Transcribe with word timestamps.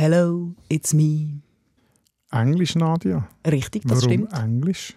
Hello, 0.00 0.54
it's 0.68 0.94
me. 0.94 1.40
Englisch, 2.30 2.76
Nadia? 2.76 3.26
Richtig, 3.44 3.82
das 3.82 4.02
Warum 4.02 4.28
stimmt. 4.28 4.32
Englisch? 4.32 4.94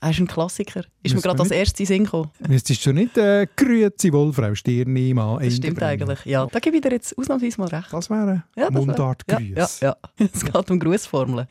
Er 0.00 0.10
ist 0.10 0.20
ein 0.20 0.28
Klassiker. 0.28 0.84
Ist 1.02 1.16
mir 1.16 1.20
gerade 1.20 1.40
als 1.40 1.50
erstes 1.50 1.80
in 1.80 1.86
Sinn 1.86 2.04
gekommen. 2.04 2.30
Müsstest 2.46 2.86
du 2.86 2.92
nicht 2.92 3.18
äh, 3.18 3.48
«Grüezi 3.56 4.12
wohl, 4.12 4.32
Frau 4.32 4.54
Stirni, 4.54 5.12
mal 5.14 5.42
Das 5.42 5.56
stimmt 5.56 5.82
eigentlich. 5.82 6.24
Ja, 6.26 6.46
da 6.46 6.60
gebe 6.60 6.76
ich 6.76 6.82
dir 6.82 6.92
jetzt 6.92 7.18
ausnahmsweise 7.18 7.60
mal 7.60 7.66
recht. 7.66 7.92
Das 7.92 8.08
wäre 8.08 8.44
Ja, 8.56 8.70
Mundart-Grüß. 8.70 9.56
Ja, 9.56 9.68
ja, 9.80 9.96
ja. 10.20 10.26
Es 10.32 10.44
geht 10.44 10.70
um 10.70 10.78
Grußformeln. 10.78 11.48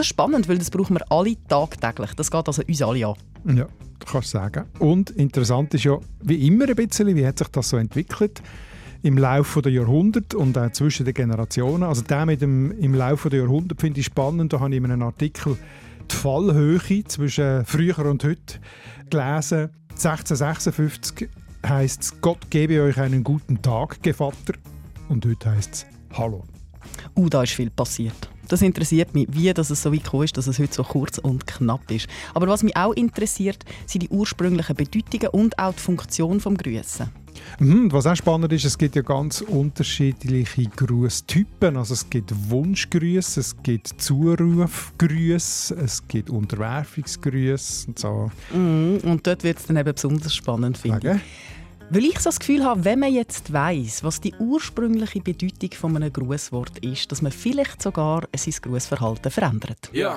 Das 0.00 0.06
ist 0.06 0.10
spannend, 0.10 0.48
weil 0.48 0.56
das 0.56 0.70
brauchen 0.70 0.96
wir 0.96 1.12
alle 1.12 1.36
tagtäglich. 1.46 2.14
Das 2.14 2.30
geht 2.30 2.46
also 2.46 2.62
uns 2.66 2.80
alle 2.80 3.06
an. 3.06 3.14
Ja, 3.54 3.66
kannst 4.10 4.32
du 4.32 4.38
sagen. 4.38 4.64
Und 4.78 5.10
interessant 5.10 5.74
ist 5.74 5.84
ja, 5.84 5.98
wie 6.22 6.46
immer 6.46 6.66
ein 6.66 6.74
bisschen, 6.74 7.14
wie 7.14 7.26
hat 7.26 7.38
sich 7.38 7.48
das 7.48 7.68
so 7.68 7.76
entwickelt 7.76 8.40
im 9.02 9.18
Laufe 9.18 9.60
der 9.60 9.72
Jahrhunderte 9.72 10.38
und 10.38 10.56
auch 10.56 10.72
zwischen 10.72 11.04
den 11.04 11.12
Generationen. 11.12 11.82
Also 11.82 12.00
der 12.00 12.24
mit 12.24 12.40
dem 12.40 12.72
im 12.78 12.94
Laufe 12.94 13.28
der 13.28 13.40
Jahrhunderte 13.40 13.78
finde 13.78 14.00
ich 14.00 14.06
spannend. 14.06 14.54
Da 14.54 14.60
habe 14.60 14.70
ich 14.70 14.78
in 14.78 14.86
einem 14.86 15.02
Artikel 15.02 15.58
die 16.10 16.16
Fallhöhe 16.16 17.04
zwischen 17.04 17.66
früher 17.66 17.98
und 18.06 18.24
heute 18.24 18.58
gelesen. 19.10 19.68
1656 19.90 21.28
heißt 21.66 22.02
es 22.02 22.20
Gott 22.22 22.50
gebe 22.50 22.82
euch 22.82 22.98
einen 22.98 23.22
guten 23.22 23.60
Tag, 23.60 24.02
Gevatter. 24.02 24.54
Und 25.10 25.26
heute 25.26 25.50
heißt 25.50 25.74
es 25.74 25.86
Hallo. 26.16 26.44
Uh, 27.14 27.28
da 27.28 27.42
ist 27.42 27.52
viel 27.52 27.68
passiert. 27.68 28.30
Das 28.50 28.62
interessiert 28.62 29.14
mich, 29.14 29.28
wie 29.30 29.54
dass 29.54 29.70
es 29.70 29.80
so 29.80 29.92
weit 29.92 30.02
gekommen 30.02 30.24
ist, 30.24 30.36
dass 30.36 30.48
es 30.48 30.58
heute 30.58 30.74
so 30.74 30.82
kurz 30.82 31.18
und 31.18 31.46
knapp 31.46 31.88
ist. 31.88 32.08
Aber 32.34 32.48
was 32.48 32.64
mich 32.64 32.76
auch 32.76 32.92
interessiert, 32.94 33.64
sind 33.86 34.02
die 34.02 34.08
ursprünglichen 34.08 34.74
Bedeutungen 34.74 35.28
und 35.28 35.56
auch 35.56 35.72
die 35.72 35.80
Funktion 35.80 36.40
vom 36.40 36.56
Grüßen. 36.56 37.08
Mhm, 37.60 37.92
was 37.92 38.08
auch 38.08 38.16
spannend 38.16 38.52
ist, 38.52 38.64
es 38.64 38.76
gibt 38.76 38.96
ja 38.96 39.02
ganz 39.02 39.40
unterschiedliche 39.40 40.64
Grüßtypen. 40.64 41.76
Also 41.76 41.94
es 41.94 42.10
gibt 42.10 42.32
Wunschgrüße, 42.50 43.38
es 43.38 43.56
gibt 43.62 44.02
Zurufgrüße, 44.02 45.76
es 45.76 46.08
gibt 46.08 46.28
Unterwerfungsgrüße 46.28 47.86
und 47.86 48.00
so. 48.00 48.32
Mhm, 48.52 48.98
Und 49.04 49.24
dort 49.28 49.44
wird 49.44 49.58
es 49.58 49.66
dann 49.66 49.76
eben 49.76 49.94
besonders 49.94 50.34
spannend, 50.34 50.76
finde 50.76 51.14
ich. 51.14 51.20
Weil 51.92 52.04
ich 52.04 52.20
so 52.20 52.28
das 52.28 52.38
Gefühl 52.38 52.64
habe, 52.64 52.84
wenn 52.84 53.00
man 53.00 53.12
jetzt 53.12 53.52
weiss, 53.52 54.04
was 54.04 54.20
die 54.20 54.32
ursprüngliche 54.38 55.20
Bedeutung 55.20 55.72
von 55.72 55.96
einem 55.96 56.12
Grußwort 56.12 56.78
ist, 56.78 57.10
dass 57.10 57.20
man 57.20 57.32
vielleicht 57.32 57.82
sogar 57.82 58.28
sein 58.32 58.54
Grußverhalten 58.62 59.32
verändert. 59.32 59.90
Ja. 59.92 60.16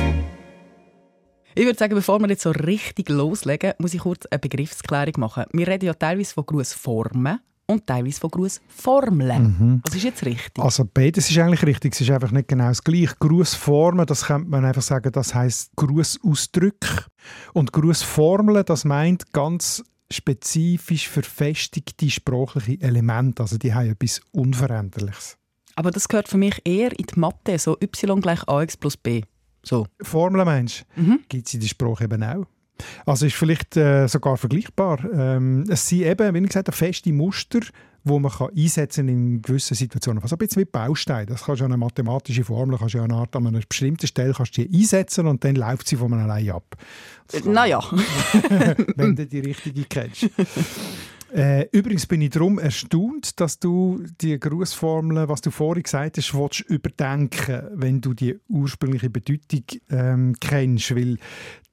Ich 1.53 1.65
würde 1.65 1.77
sagen, 1.77 1.95
bevor 1.95 2.19
wir 2.19 2.29
jetzt 2.29 2.43
so 2.43 2.51
richtig 2.51 3.09
loslegen, 3.09 3.73
muss 3.77 3.93
ich 3.93 3.99
kurz 3.99 4.25
eine 4.27 4.39
Begriffsklärung 4.39 5.13
machen. 5.17 5.43
Wir 5.51 5.67
reden 5.67 5.85
ja 5.85 5.93
teilweise 5.93 6.33
von 6.33 6.45
Grußformen 6.45 7.39
und 7.65 7.87
teilweise 7.87 8.21
von 8.21 8.29
Grußformeln. 8.31 9.81
Was 9.85 9.95
ist 9.95 10.03
jetzt 10.03 10.25
richtig? 10.25 10.63
Also 10.63 10.87
beides 10.93 11.29
ist 11.29 11.37
eigentlich 11.37 11.63
richtig, 11.63 11.93
es 11.93 12.01
ist 12.01 12.09
einfach 12.09 12.31
nicht 12.31 12.47
genau 12.47 12.69
das 12.69 12.83
gleiche. 12.83 13.15
Grußformen, 13.19 14.05
das 14.05 14.25
könnte 14.25 14.49
man 14.49 14.63
einfach 14.63 14.81
sagen, 14.81 15.11
das 15.11 15.35
heißt 15.35 15.71
Grußausdrücke. 15.75 17.05
Und 17.53 17.73
Grußformeln, 17.73 18.63
das 18.65 18.85
meint 18.85 19.33
ganz 19.33 19.83
spezifisch 20.09 21.09
verfestigte 21.09 22.09
sprachliche 22.09 22.81
Elemente. 22.81 23.41
Also 23.41 23.57
die 23.57 23.73
haben 23.73 23.89
etwas 23.89 24.21
Unveränderliches. 24.31 25.37
Aber 25.75 25.91
das 25.91 26.07
gehört 26.07 26.27
für 26.27 26.37
mich 26.37 26.61
eher 26.65 26.97
in 26.97 27.05
die 27.07 27.19
Mathe, 27.19 27.57
so 27.57 27.77
y 27.81 28.21
gleich 28.21 28.47
ax 28.47 28.77
plus 28.77 28.97
b. 28.97 29.23
So. 29.63 29.85
Formeln 30.01 30.45
meinst 30.45 30.85
du? 30.95 31.01
Mhm. 31.01 31.19
Gibt 31.29 31.47
es 31.47 31.53
in 31.53 31.59
der 31.59 31.67
Sprache 31.67 32.03
eben 32.05 32.23
auch. 32.23 32.45
Also 33.05 33.25
ist 33.27 33.35
vielleicht 33.35 33.77
äh, 33.77 34.07
sogar 34.07 34.37
vergleichbar. 34.37 34.99
Ähm, 35.13 35.65
es 35.69 35.87
sind 35.87 36.01
eben, 36.01 36.33
wie 36.33 36.41
gesagt 36.41 36.73
feste 36.73 37.13
Muster, 37.13 37.59
wo 38.03 38.17
man 38.17 38.31
kann 38.31 38.49
einsetzen 38.57 39.07
in 39.07 39.41
gewissen 39.41 39.75
Situationen. 39.75 40.21
Also 40.23 40.35
ein 40.35 40.39
bisschen 40.39 40.61
wie 40.61 40.65
Bausteine. 40.65 41.27
Das 41.27 41.43
kannst 41.43 41.61
du 41.61 41.65
an 41.65 41.71
eine 41.71 41.77
mathematische 41.77 42.43
Formel, 42.43 42.77
kannst 42.77 42.95
du 42.95 42.97
ja 42.97 43.03
eine 43.03 43.13
Art, 43.13 43.35
an 43.35 43.45
einer 43.45 43.59
bestimmten 43.59 44.07
Stelle 44.07 44.33
kannst 44.33 44.57
du 44.57 44.65
die 44.65 44.79
einsetzen 44.79 45.27
und 45.27 45.43
dann 45.43 45.55
läuft 45.55 45.87
sie 45.87 45.95
von 45.97 46.11
allein 46.13 46.49
ab. 46.49 46.75
Äh, 47.31 47.41
Naja. 47.47 47.79
wenn 48.95 49.15
du 49.15 49.27
die 49.27 49.39
richtige 49.39 49.83
kennst. 49.83 50.27
Äh, 51.33 51.69
übrigens 51.71 52.05
bin 52.07 52.21
ich 52.21 52.31
darum 52.31 52.59
erstaunt, 52.59 53.39
dass 53.39 53.57
du 53.57 54.03
die 54.19 54.37
Grußformel, 54.37 55.29
was 55.29 55.39
du 55.39 55.49
vorhin 55.49 55.83
gesagt 55.83 56.17
hast, 56.17 56.33
willst 56.33 56.59
überdenken, 56.61 57.69
wenn 57.73 58.01
du 58.01 58.13
die 58.13 58.37
ursprüngliche 58.49 59.09
Bedeutung 59.09 59.63
ähm, 59.89 60.35
kennst, 60.41 60.93
weil 60.93 61.17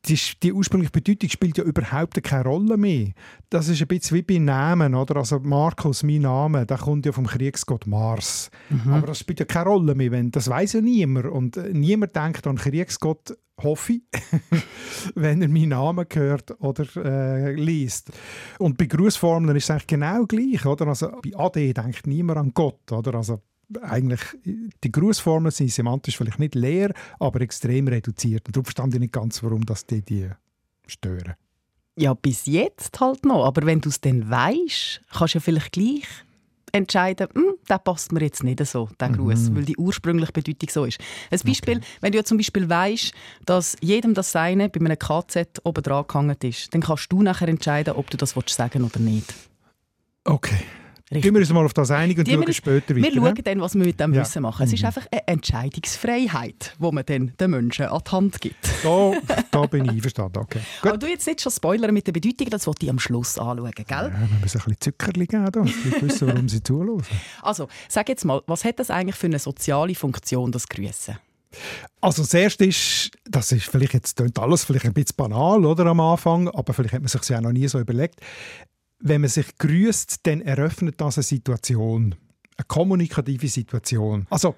die, 0.07 0.19
die 0.43 0.53
ursprüngliche 0.53 0.93
Bedeutung 0.93 1.29
spielt 1.29 1.59
ja 1.59 1.65
überhaupt 1.65 2.23
keine 2.23 2.45
Rolle 2.45 2.77
mehr. 2.77 3.11
Das 3.51 3.69
ist 3.69 3.81
ein 3.81 3.89
bisschen 3.89 4.17
wie 4.17 4.23
bei 4.23 4.39
Namen, 4.39 4.95
oder? 4.95 5.17
Also 5.17 5.39
Markus, 5.41 6.03
mein 6.03 6.23
Name, 6.23 6.67
der 6.67 6.79
kommt 6.79 7.05
ja 7.05 7.13
vom 7.13 7.27
Kriegsgott 7.27 7.87
Mars. 7.87 8.51
Aber 8.91 9.09
das 9.09 9.19
spielt 9.19 9.41
ja 9.41 9.47
keine 9.47 9.71
Rolle 9.71 9.95
mehr, 9.95 10.11
wenn 10.11 10.31
das 10.31 10.49
weiß 10.49 10.75
ja 10.75 10.81
niemand 10.81 11.27
und 11.27 11.57
niemand 11.73 12.15
denkt 12.15 12.47
an 12.47 12.57
Kriegsgott, 12.57 13.37
hoffe 13.63 13.95
ich, 13.95 14.03
wenn 15.15 15.43
er 15.43 15.49
meinen 15.49 15.71
Namen 15.71 16.07
hört 16.13 16.61
oder 16.61 16.85
äh, 16.97 17.53
liest. 17.55 18.11
Und 18.59 18.79
bei 18.79 18.87
Grußformeln 18.87 19.57
ist 19.57 19.65
es 19.65 19.71
eigentlich 19.71 19.87
genau 19.89 20.27
gleich, 20.27 20.65
oder? 20.65 20.87
Also 20.87 21.11
bei 21.23 21.37
AD 21.37 21.73
denkt 21.73 22.07
niemand 22.07 22.39
an 22.39 22.53
Gott, 22.55 22.93
oder? 22.93 23.15
Also 23.17 23.43
eigentlich, 23.83 24.21
die 24.45 24.93
Grußformeln 24.93 25.51
sind 25.51 25.71
semantisch 25.71 26.17
vielleicht 26.17 26.39
nicht 26.39 26.55
leer, 26.55 26.93
aber 27.19 27.41
extrem 27.41 27.89
reduziert. 27.89 28.47
Und 28.47 28.57
darum 28.57 28.65
verstand 28.65 28.95
ich 28.95 29.01
nicht 29.01 29.13
ganz, 29.13 29.43
warum 29.43 29.65
das 29.65 29.87
die, 29.87 30.03
die 30.03 30.31
stören. 30.87 31.35
Ja, 31.97 32.15
bis 32.15 32.47
jetzt 32.47 32.99
halt 33.01 33.25
noch. 33.25 33.45
Aber 33.45 33.67
wenn 33.67 33.81
du 33.81 33.89
es 33.89 34.01
dann 34.01 34.31
weißt, 34.31 35.03
kannst 35.11 35.35
du 35.35 35.39
ja 35.39 35.43
vielleicht 35.43 35.73
gleich 35.73 36.07
entscheiden, 36.73 37.29
hm, 37.35 37.55
der 37.69 37.79
passt 37.79 38.13
mir 38.13 38.21
jetzt 38.21 38.45
nicht 38.45 38.65
so, 38.67 38.89
der 39.01 39.09
Gruß, 39.09 39.55
weil 39.55 39.65
die 39.65 39.77
ursprüngliche 39.77 40.33
Bedeutung 40.33 40.69
so 40.71 40.85
ist. 40.85 41.01
Ein 41.31 41.41
Beispiel, 41.45 41.81
wenn 42.01 42.13
du 42.13 42.19
ja 42.19 42.25
zum 42.25 42.37
Beispiel 42.37 42.69
weißt, 42.69 43.13
dass 43.47 43.77
jedem 43.81 44.15
das 44.15 44.33
Seine 44.33 44.69
bei 44.69 44.81
einem 44.81 44.99
KZ 44.99 45.61
oben 45.65 45.83
dran 45.83 46.05
gehangen 46.07 46.37
ist, 46.43 46.73
dann 46.73 46.83
kannst 46.83 47.11
du 47.11 47.23
nachher 47.23 47.49
entscheiden, 47.49 47.95
ob 47.95 48.11
du 48.11 48.17
das 48.17 48.37
willst 48.37 48.51
sagen 48.51 48.85
oder 48.85 49.01
nicht. 49.01 49.35
Okay. 50.25 50.65
Richtig. 51.11 51.23
Gehen 51.23 51.35
wir 51.35 51.41
uns 51.41 51.51
mal 51.53 51.65
auf 51.65 51.73
das 51.73 51.91
einig 51.91 52.19
und 52.19 52.29
schauen 52.29 52.47
wir- 52.47 52.53
später 52.53 52.95
Wir 52.95 53.03
weiter. 53.03 53.15
schauen 53.17 53.35
ne? 53.35 53.43
dann, 53.43 53.61
was 53.63 53.75
wir 53.75 53.85
mit 53.87 53.99
dem 53.99 54.13
Ja. 54.13 54.21
Wissen 54.21 54.43
machen. 54.43 54.67
Es 54.67 54.73
ist 54.75 54.85
einfach 54.85 55.07
eine 55.11 55.27
Entscheidungsfreiheit, 55.27 56.75
die 56.79 56.93
man 56.93 57.05
dann 57.07 57.33
den 57.41 57.51
Menschen 57.51 57.87
an 57.87 58.03
die 58.07 58.11
Hand 58.11 58.41
gibt. 58.41 58.69
Da, 58.83 59.13
da 59.51 59.67
bin 59.67 59.85
ich 59.87 59.91
einverstanden. 59.93 60.39
Okay. 60.39 60.61
Gut. 60.83 60.91
Aber 60.91 60.99
du 60.99 61.07
jetzt 61.09 61.27
nicht 61.27 61.41
schon 61.41 61.53
spoilern 61.53 61.95
mit 61.95 62.07
der 62.07 62.13
Bedeutung, 62.13 62.51
das 62.51 62.67
wollte 62.67 62.85
ich 62.87 62.91
am 62.91 62.99
Schluss 62.99 63.39
anschauen, 63.39 63.71
gell? 63.75 63.85
Ja, 63.89 64.03
wir 64.13 64.19
müssen 64.43 64.59
ein 64.59 64.65
bisschen 64.65 64.77
Zuckerli 64.81 65.27
geben, 65.27 65.45
da. 65.51 65.61
dass 65.61 65.71
die 65.73 66.03
wissen, 66.03 66.29
warum 66.29 66.49
sie 66.49 66.63
zuhören. 66.63 67.03
Also, 67.43 67.69
sag 67.89 68.09
jetzt 68.09 68.25
mal, 68.25 68.43
was 68.47 68.65
hat 68.65 68.79
das 68.79 68.91
eigentlich 68.91 69.17
für 69.17 69.27
eine 69.27 69.39
soziale 69.39 69.95
Funktion, 69.95 70.53
das 70.53 70.69
Grüßen? 70.69 71.17
Also 72.03 72.23
das 72.23 72.35
Erste 72.35 72.67
ist, 72.67 73.11
das 73.25 73.53
ist 73.53 73.65
vielleicht 73.65 73.95
jetzt 73.95 74.17
klingt 74.17 74.39
alles 74.39 74.65
vielleicht 74.65 74.85
ein 74.85 74.93
bisschen 74.93 75.17
banal 75.17 75.65
oder, 75.65 75.87
am 75.87 76.01
Anfang, 76.01 76.49
aber 76.49 76.75
vielleicht 76.75 76.93
hat 76.95 77.01
man 77.01 77.09
sich 77.09 77.27
ja 77.29 77.41
noch 77.41 77.53
nie 77.53 77.67
so 77.69 77.81
überlegt. 77.81 78.21
Wenn 79.01 79.21
man 79.21 79.31
sich 79.31 79.57
grüßt, 79.59 80.27
dann 80.27 80.41
eröffnet 80.41 81.01
das 81.01 81.19
eine 81.19 81.23
Situation, 81.23 82.15
eine 82.57 82.65
kommunikative 82.67 83.49
Situation. 83.49 84.27
Also 84.31 84.57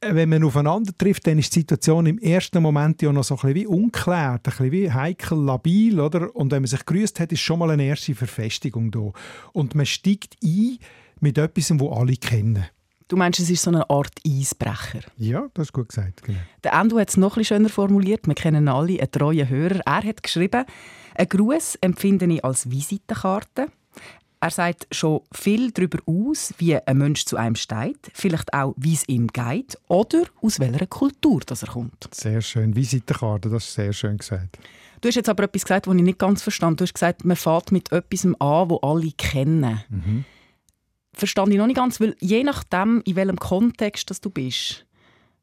äh, 0.00 0.14
wenn 0.14 0.28
man 0.28 0.44
aufeinander 0.44 0.92
trifft, 0.96 1.26
dann 1.26 1.38
ist 1.38 1.54
die 1.54 1.60
Situation 1.60 2.06
im 2.06 2.18
ersten 2.18 2.62
Moment 2.62 3.02
ja 3.02 3.12
noch 3.12 3.24
so 3.24 3.34
ein 3.34 3.40
bisschen 3.40 3.54
wie 3.54 3.66
unklar, 3.66 4.34
ein 4.34 4.40
bisschen 4.42 4.72
wie 4.72 4.90
heikel, 4.90 5.38
labil, 5.38 6.00
oder? 6.00 6.34
Und 6.34 6.52
wenn 6.52 6.62
man 6.62 6.68
sich 6.68 6.84
grüßt 6.84 7.20
hat, 7.20 7.32
ist 7.32 7.40
schon 7.40 7.58
mal 7.58 7.70
eine 7.70 7.84
erste 7.84 8.14
Verfestigung 8.14 8.90
da. 8.90 9.12
Und 9.52 9.74
man 9.74 9.86
steigt 9.86 10.36
ein 10.42 10.78
mit 11.20 11.38
etwas, 11.38 11.70
wo 11.78 11.92
alle 11.92 12.16
kennen. 12.16 12.64
Du 13.08 13.16
meinst, 13.16 13.40
es 13.40 13.50
ist 13.50 13.62
so 13.62 13.70
eine 13.70 13.90
Art 13.90 14.12
Eisbrecher. 14.24 15.00
Ja, 15.16 15.48
das 15.54 15.66
ist 15.66 15.72
gut 15.72 15.88
gesagt. 15.88 16.22
Genau. 16.22 16.38
Der 16.62 16.74
Endo 16.74 16.96
hat 16.96 17.08
es 17.08 17.16
noch 17.16 17.32
ein 17.32 17.40
bisschen 17.40 17.56
schöner 17.56 17.68
formuliert. 17.68 18.26
Wir 18.28 18.36
kennen 18.36 18.68
alle 18.68 19.00
einen 19.00 19.10
treuen 19.10 19.48
Hörer. 19.48 19.80
Er 19.84 20.04
hat 20.04 20.22
geschrieben, 20.22 20.64
einen 21.14 21.28
Gruß 21.28 21.76
empfinde 21.80 22.26
ich 22.26 22.44
als 22.44 22.70
Visitenkarte. 22.70 23.66
Er 24.42 24.50
sagt 24.50 24.86
schon 24.90 25.20
viel 25.32 25.70
darüber 25.70 25.98
aus, 26.06 26.54
wie 26.56 26.74
ein 26.74 26.96
Mensch 26.96 27.26
zu 27.26 27.36
einem 27.36 27.56
steht, 27.56 28.10
vielleicht 28.14 28.54
auch, 28.54 28.74
wie 28.78 28.94
es 28.94 29.06
ihm 29.06 29.26
geht 29.26 29.76
oder 29.88 30.22
aus 30.40 30.58
welcher 30.58 30.86
Kultur 30.86 31.42
das 31.44 31.62
er 31.62 31.68
kommt. 31.68 32.08
Sehr 32.12 32.40
schön. 32.40 32.74
Visitenkarte, 32.74 33.50
das 33.50 33.66
ist 33.66 33.74
sehr 33.74 33.92
schön 33.92 34.16
gesagt. 34.16 34.58
Du 35.02 35.08
hast 35.08 35.16
jetzt 35.16 35.28
aber 35.28 35.44
etwas 35.44 35.64
gesagt, 35.64 35.86
das 35.86 35.94
ich 35.94 36.02
nicht 36.02 36.18
ganz 36.18 36.42
verstand. 36.42 36.80
Du 36.80 36.84
hast 36.84 36.94
gesagt, 36.94 37.24
man 37.24 37.36
fährt 37.36 37.70
mit 37.70 37.92
etwas 37.92 38.24
an, 38.24 38.70
wo 38.70 38.76
alle 38.78 39.12
kennen. 39.12 39.82
Mhm. 39.90 40.24
Verstand 41.12 41.52
ich 41.52 41.58
noch 41.58 41.66
nicht 41.66 41.76
ganz, 41.76 42.00
weil 42.00 42.16
je 42.20 42.42
nachdem, 42.42 43.02
in 43.04 43.16
welchem 43.16 43.38
Kontext 43.38 44.08
das 44.08 44.22
du 44.22 44.30
bist, 44.30 44.86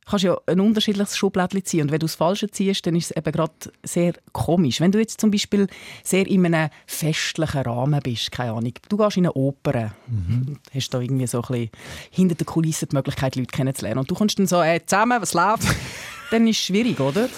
kannst 0.09 0.25
ja 0.25 0.37
ein 0.45 0.59
unterschiedliches 0.59 1.17
Schublädchen 1.17 1.65
ziehen. 1.65 1.81
Und 1.81 1.91
wenn 1.91 1.99
du 1.99 2.05
das 2.05 2.15
Falsche 2.15 2.49
ziehst, 2.49 2.85
dann 2.85 2.95
ist 2.95 3.11
es 3.11 3.17
eben 3.17 3.31
gerade 3.31 3.53
sehr 3.83 4.13
komisch. 4.31 4.79
Wenn 4.79 4.91
du 4.91 4.99
jetzt 4.99 5.19
zum 5.19 5.31
Beispiel 5.31 5.67
sehr 6.03 6.27
in 6.27 6.45
einem 6.45 6.69
festlichen 6.85 7.61
Rahmen 7.61 7.99
bist, 8.01 8.31
keine 8.31 8.51
Ahnung, 8.51 8.73
du 8.89 8.97
gehst 8.97 9.17
in 9.17 9.25
eine 9.25 9.33
Oper, 9.33 9.93
mhm. 10.07 10.59
hast 10.73 10.93
da 10.93 10.99
irgendwie 10.99 11.27
so 11.27 11.41
ein 11.41 11.47
bisschen 11.47 11.69
hinter 12.11 12.35
den 12.35 12.45
Kulissen 12.45 12.89
die 12.89 12.95
Möglichkeit, 12.95 13.35
Leute 13.35 13.51
kennenzulernen. 13.51 13.99
Und 13.99 14.09
du 14.09 14.15
kommst 14.15 14.39
dann 14.39 14.47
so, 14.47 14.63
hey, 14.63 14.81
zusammen, 14.85 15.21
was 15.21 15.33
läuft? 15.33 15.67
Dann 16.31 16.47
ist 16.47 16.59
es 16.59 16.65
schwierig, 16.65 16.99
oder? 16.99 17.29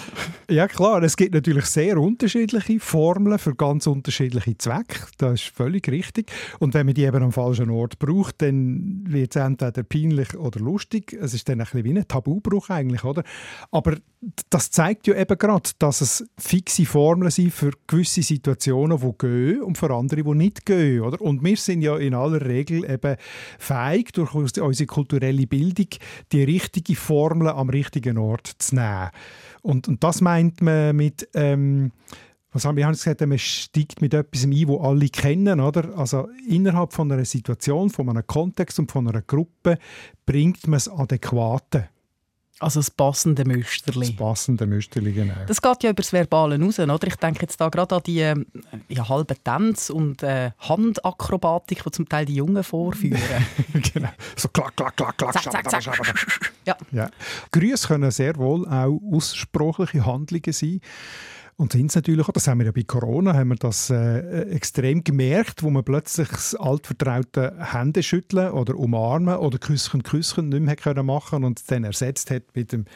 Ja 0.50 0.66
klar, 0.66 1.02
es 1.02 1.16
gibt 1.16 1.34
natürlich 1.34 1.66
sehr 1.66 1.98
unterschiedliche 1.98 2.80
Formeln 2.80 3.38
für 3.38 3.54
ganz 3.54 3.86
unterschiedliche 3.86 4.58
Zwecke. 4.58 5.06
Das 5.18 5.34
ist 5.34 5.54
völlig 5.54 5.88
richtig. 5.88 6.32
Und 6.58 6.74
wenn 6.74 6.86
man 6.86 6.94
die 6.94 7.04
eben 7.04 7.22
am 7.22 7.32
falschen 7.32 7.70
Ort 7.70 7.98
braucht, 7.98 8.42
dann 8.42 9.04
wird 9.06 9.36
es 9.36 9.42
entweder 9.42 9.82
peinlich 9.82 10.36
oder 10.36 10.60
lustig. 10.60 11.12
Es 11.12 11.34
ist 11.34 11.48
dann 11.48 11.60
ein 11.60 11.66
bisschen 11.66 11.84
wie 11.84 11.98
ein 11.98 12.08
Tabubruch 12.08 12.70
eigentlich, 12.70 13.04
oder? 13.04 13.22
Aber 13.70 13.96
das 14.50 14.70
zeigt 14.70 15.06
ja 15.06 15.14
eben 15.14 15.38
gerade, 15.38 15.70
dass 15.78 16.00
es 16.00 16.24
fixe 16.36 16.84
Formeln 16.84 17.30
sind 17.30 17.52
für 17.52 17.70
gewisse 17.86 18.22
Situationen, 18.22 18.98
die 18.98 19.12
gehen 19.18 19.62
und 19.62 19.78
für 19.78 19.94
andere, 19.94 20.22
die 20.22 20.34
nicht 20.34 20.66
gehen, 20.66 21.02
oder? 21.02 21.20
Und 21.20 21.44
wir 21.44 21.56
sind 21.56 21.82
ja 21.82 21.96
in 21.96 22.14
aller 22.14 22.44
Regel 22.44 22.84
eben 22.90 23.16
fähig, 23.58 24.12
durch 24.12 24.34
unsere 24.34 24.86
kulturelle 24.86 25.46
Bildung, 25.46 25.88
die 26.32 26.42
richtige 26.42 26.96
Formel 26.96 27.48
am 27.48 27.70
richtigen 27.70 28.18
Ort 28.18 28.50
zu 28.58 28.74
nehmen. 28.74 28.79
Und, 29.62 29.88
und 29.88 30.02
das 30.02 30.20
meint 30.20 30.60
man 30.60 30.96
mit... 30.96 31.28
Ähm, 31.34 31.92
was 32.52 32.64
haben 32.64 32.76
wir 32.76 32.84
haben 32.84 32.94
gesagt, 32.94 33.20
man 33.20 33.38
steigt 33.38 34.00
mit 34.00 34.12
etwas 34.12 34.44
ein, 34.44 34.66
wo 34.66 34.80
alle 34.80 35.08
kennen, 35.08 35.60
oder? 35.60 35.96
Also 35.96 36.28
innerhalb 36.48 36.92
von 36.92 37.10
einer 37.12 37.24
Situation, 37.24 37.90
von 37.90 38.08
einem 38.08 38.26
Kontext 38.26 38.78
und 38.80 38.90
von 38.90 39.06
einer 39.06 39.22
Gruppe 39.22 39.78
bringt 40.26 40.66
man 40.66 40.72
das 40.72 40.88
Adäquate. 40.88 41.90
Also 42.60 42.80
das 42.80 42.90
passende 42.90 43.46
Müsterli. 43.46 44.08
Das 44.08 44.16
passende 44.16 44.66
Müsterli, 44.66 45.12
genau. 45.12 45.32
Das 45.46 45.62
geht 45.62 45.82
ja 45.82 45.90
über 45.90 46.02
das 46.02 46.12
Verbale 46.12 46.60
raus, 46.60 46.78
oder? 46.78 47.06
Ich 47.06 47.16
denke 47.16 47.40
jetzt 47.40 47.58
da 47.58 47.70
gerade 47.70 47.96
an 47.96 48.02
die 48.04 48.20
äh, 48.20 48.36
ja, 48.88 49.08
halben 49.08 49.36
Tanz- 49.42 49.88
und 49.88 50.22
äh, 50.22 50.50
Handakrobatik, 50.58 51.82
die 51.82 51.90
zum 51.90 52.06
Teil 52.06 52.26
die 52.26 52.34
Jungen 52.34 52.62
vorführen. 52.62 53.18
genau. 53.94 54.10
So 54.36 54.48
klack, 54.48 54.76
klack, 54.76 54.94
klack, 54.94 55.16
klack. 55.16 55.32
Zack, 55.32 55.70
zack, 55.70 55.82
zack. 55.82 56.14
ja. 56.66 56.76
ja. 56.92 57.10
Grüße 57.50 57.88
können 57.88 58.10
sehr 58.10 58.36
wohl 58.36 58.68
auch 58.68 59.00
aussprachliche 59.10 60.04
Handlungen 60.04 60.52
sein. 60.52 60.82
Und 61.60 61.72
sind 61.72 61.94
natürlich 61.94 62.26
auch, 62.26 62.32
das 62.32 62.48
haben 62.48 62.60
wir 62.60 62.64
ja 62.64 62.72
bei 62.72 62.84
Corona, 62.84 63.34
haben 63.34 63.50
wir 63.50 63.56
das 63.56 63.90
äh, 63.90 64.44
extrem 64.50 65.04
gemerkt, 65.04 65.62
wo 65.62 65.68
man 65.68 65.84
plötzlich 65.84 66.28
das 66.28 66.54
altvertraute 66.54 67.52
Händeschütteln 67.58 68.52
oder 68.52 68.76
Umarmen 68.76 69.36
oder 69.36 69.58
Küsschen, 69.58 70.02
Küsschen 70.02 70.48
nicht 70.48 70.62
mehr 70.62 70.76
können 70.76 71.04
machen 71.04 71.44
und 71.44 71.70
dann 71.70 71.84
ersetzt 71.84 72.30
hat 72.30 72.44
mit 72.54 72.72
dem 72.72 72.86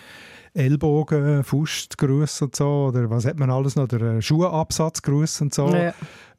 Ellbogen, 0.54 1.44
Faustgruß 1.44 2.40
und 2.40 2.56
so 2.56 2.86
oder 2.88 3.10
was 3.10 3.26
hat 3.26 3.38
man 3.38 3.50
alles 3.50 3.76
noch, 3.76 3.86
der 3.86 4.00
äh, 4.00 4.22
Schuhabsatzgruß 4.22 5.42
und 5.42 5.52
so. 5.52 5.68
Ja. 5.68 5.92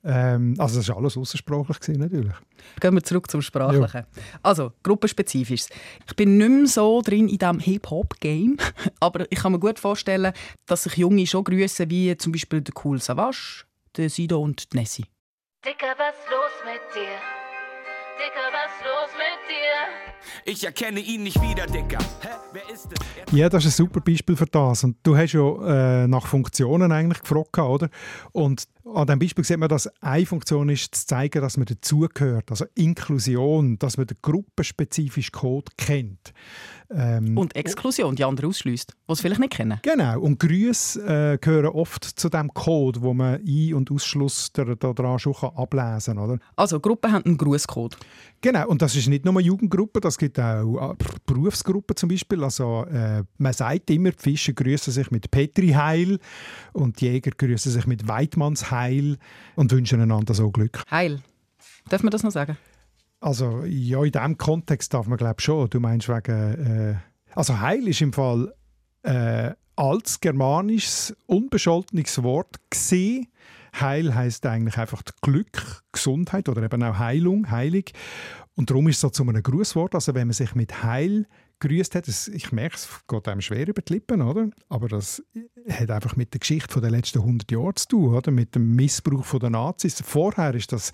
Ähm, 0.08 0.54
also 0.60 0.78
das 0.78 0.90
war 0.90 0.98
alles 0.98 1.18
aussprachlich 1.18 1.98
natürlich. 1.98 2.34
Gehen 2.80 2.94
wir 2.94 3.04
zurück 3.04 3.30
zum 3.30 3.42
Sprachlichen. 3.42 4.02
Ja. 4.02 4.24
Also, 4.44 4.72
gruppenspezifisch. 4.84 5.66
Ich 6.08 6.16
bin 6.16 6.38
nicht 6.38 6.50
mehr 6.50 6.68
so 6.68 7.02
drin 7.02 7.28
in 7.28 7.40
diesem 7.40 7.60
Hip-Hop-Game, 7.60 8.58
aber 9.00 9.26
ich 9.32 9.40
kann 9.40 9.52
mir 9.52 9.60
gut 9.60 9.80
vorstellen, 9.80 10.32
dass 10.68 10.84
sich 10.84 10.98
Junge 10.98 11.26
schon 11.26 11.44
grüßen 11.44 11.90
wie 11.90 12.16
zum 12.18 12.32
Beispiel 12.32 12.62
der 12.62 12.76
Cool 12.84 13.02
Savage, 13.02 13.66
der 13.98 14.10
Sido 14.12 14.40
und 14.40 14.72
die 14.72 14.78
Nessie. 14.78 15.06
Dicker, 15.66 15.96
was 15.98 16.16
los 16.30 16.52
mit 16.64 16.82
dir? 16.96 17.18
Dicker, 18.18 18.52
was 18.54 18.86
los 18.86 19.10
mit 19.18 19.50
dir? 19.50 20.06
Ich 20.46 20.64
erkenne 20.64 21.00
ihn 21.00 21.24
nicht 21.24 21.42
wieder, 21.42 21.66
Dicker. 21.66 21.98
Hä? 22.22 22.30
Wer 22.54 22.70
ist 22.70 22.86
es? 22.92 23.34
Ja, 23.34 23.50
das 23.50 23.66
ist 23.66 23.80
ein 23.80 23.86
super 23.86 24.00
Beispiel 24.00 24.36
für 24.36 24.46
das. 24.46 24.84
Und 24.84 24.98
du 25.02 25.18
hast 25.18 25.34
ja 25.34 26.04
äh, 26.04 26.08
nach 26.08 26.28
Funktionen 26.28 26.92
eigentlich 26.92 27.22
gefragt, 27.22 27.58
oder? 27.58 27.90
Und 28.32 28.66
an 28.94 29.08
diesem 29.08 29.20
Beispiel 29.20 29.44
sieht 29.44 29.58
man, 29.58 29.70
dass 29.70 29.88
eine 30.02 30.26
Funktion 30.26 30.70
ist, 30.70 30.94
zu 30.94 31.08
zeigen, 31.08 31.42
dass 31.42 31.58
man 31.58 31.66
dazugehört. 31.66 32.52
Also 32.52 32.66
Inklusion, 32.76 33.80
dass 33.80 33.98
man 33.98 34.06
den 34.06 34.18
gruppenspezifischen 34.22 35.32
Code 35.32 35.72
kennt. 35.78 36.34
Ähm, 36.92 37.36
und 37.36 37.56
Exklusion, 37.56 38.16
die 38.16 38.24
andere 38.24 38.48
ausschließt, 38.48 38.92
die 38.92 39.12
es 39.12 39.22
vielleicht 39.22 39.40
nicht 39.40 39.54
kennen. 39.54 39.80
Genau. 39.82 40.20
Und 40.20 40.40
Grüße 40.40 41.34
äh, 41.34 41.38
gehören 41.40 41.68
oft 41.68 42.04
zu 42.06 42.30
dem 42.30 42.54
Code, 42.54 43.02
wo 43.02 43.14
man 43.14 43.42
Ein- 43.46 43.74
und 43.74 43.92
Ausschluss 43.92 44.52
daran 44.54 45.18
schon 45.20 45.34
ablesen 45.34 46.18
kann. 46.18 46.24
Oder? 46.24 46.40
Also 46.56 46.80
Gruppen 46.80 47.12
haben 47.12 47.26
einen 47.26 47.38
Grußcode. 47.38 47.98
Genau. 48.46 48.68
Und 48.68 48.80
das 48.84 48.96
ist 48.96 49.08
nicht 49.08 49.26
nur 49.26 49.42
Jugendgruppen, 49.42 50.00
das 50.02 50.20
gibt 50.20 50.40
auch 50.40 50.92
äh, 50.92 50.96
Berufsgruppen 51.26 51.96
zum 51.96 52.10
Beispiel. 52.10 52.44
Also 52.44 52.86
äh, 52.86 53.24
man 53.40 53.54
sagt 53.54 53.90
immer, 53.90 54.12
die 54.12 54.22
Fischer 54.22 54.54
grüßen 54.54 54.94
sich 54.94 55.10
mit 55.10 55.32
Petri 55.32 55.70
Heil 55.70 56.20
und 56.72 57.02
die 57.02 57.06
Jäger 57.08 57.32
grüßen 57.32 57.72
sich 57.72 57.88
mit 57.88 58.08
Weidmanns 58.08 58.70
Heil 58.70 59.18
und 59.56 59.72
wünschen 59.72 60.00
einander 60.00 60.36
so 60.36 60.52
Glück. 60.52 60.84
Heil. 60.92 61.24
Darf 61.90 62.04
man 62.04 62.12
das 62.12 62.22
noch 62.22 62.30
sagen? 62.30 62.56
Also 63.20 63.64
ja, 63.66 64.04
in 64.04 64.12
diesem 64.12 64.38
Kontext 64.38 64.94
darf 64.94 65.08
man 65.08 65.18
glaube 65.18 65.42
schon. 65.42 65.68
Du 65.72 65.80
meinst 65.80 66.08
wegen... 66.08 66.92
Äh, 66.92 66.96
also 67.34 67.60
Heil 67.60 67.88
ist 67.88 68.02
im 68.02 68.14
Fall 68.14 68.54
äh, 69.02 69.54
als 69.76 70.22
germanisches, 70.22 71.16
unbescholtenes 71.26 72.22
Wort 72.22 72.58
gesehen. 72.70 73.26
Heil 73.82 74.14
heißt 74.14 74.46
eigentlich 74.46 74.78
einfach 74.78 75.04
Glück, 75.22 75.84
Gesundheit 75.92 76.50
oder 76.50 76.64
eben 76.64 76.84
auch 76.84 76.98
Heilung, 76.98 77.50
heilig. 77.52 77.94
Und 78.56 78.70
darum 78.70 78.88
ist 78.88 78.96
es 78.96 79.02
so 79.02 79.10
zu 79.10 79.24
einem 79.24 79.42
Grußwort. 79.42 79.96
Also 79.96 80.16
wenn 80.16 80.28
man 80.28 80.34
sich 80.34 80.56
mit 80.56 80.84
Heil 80.84 81.28
grüßt 81.60 81.96
hat, 81.96 82.08
das, 82.08 82.28
ich 82.28 82.52
merke, 82.52 82.76
es 82.76 82.90
geht 83.08 83.28
einem 83.28 83.42
schwer 83.42 83.68
über 83.68 83.82
die 83.82 83.94
Lippen, 83.94 84.22
oder? 84.22 84.50
Aber 84.70 84.88
das 84.88 85.24
hat 85.70 85.92
einfach 85.92 86.16
mit 86.16 86.34
der 86.34 86.40
Geschichte 86.40 86.80
der 86.80 86.92
letzten 86.92 87.20
100 87.20 87.52
Jahre 87.52 87.76
zu 87.76 87.88
tun, 87.88 88.16
oder? 88.16 88.32
Mit 88.32 88.56
dem 88.56 88.76
Missbrauch 88.76 89.40
der 89.40 89.50
Nazis. 89.50 90.02
Vorher 90.06 90.54
ist 90.54 90.72
das 90.72 90.92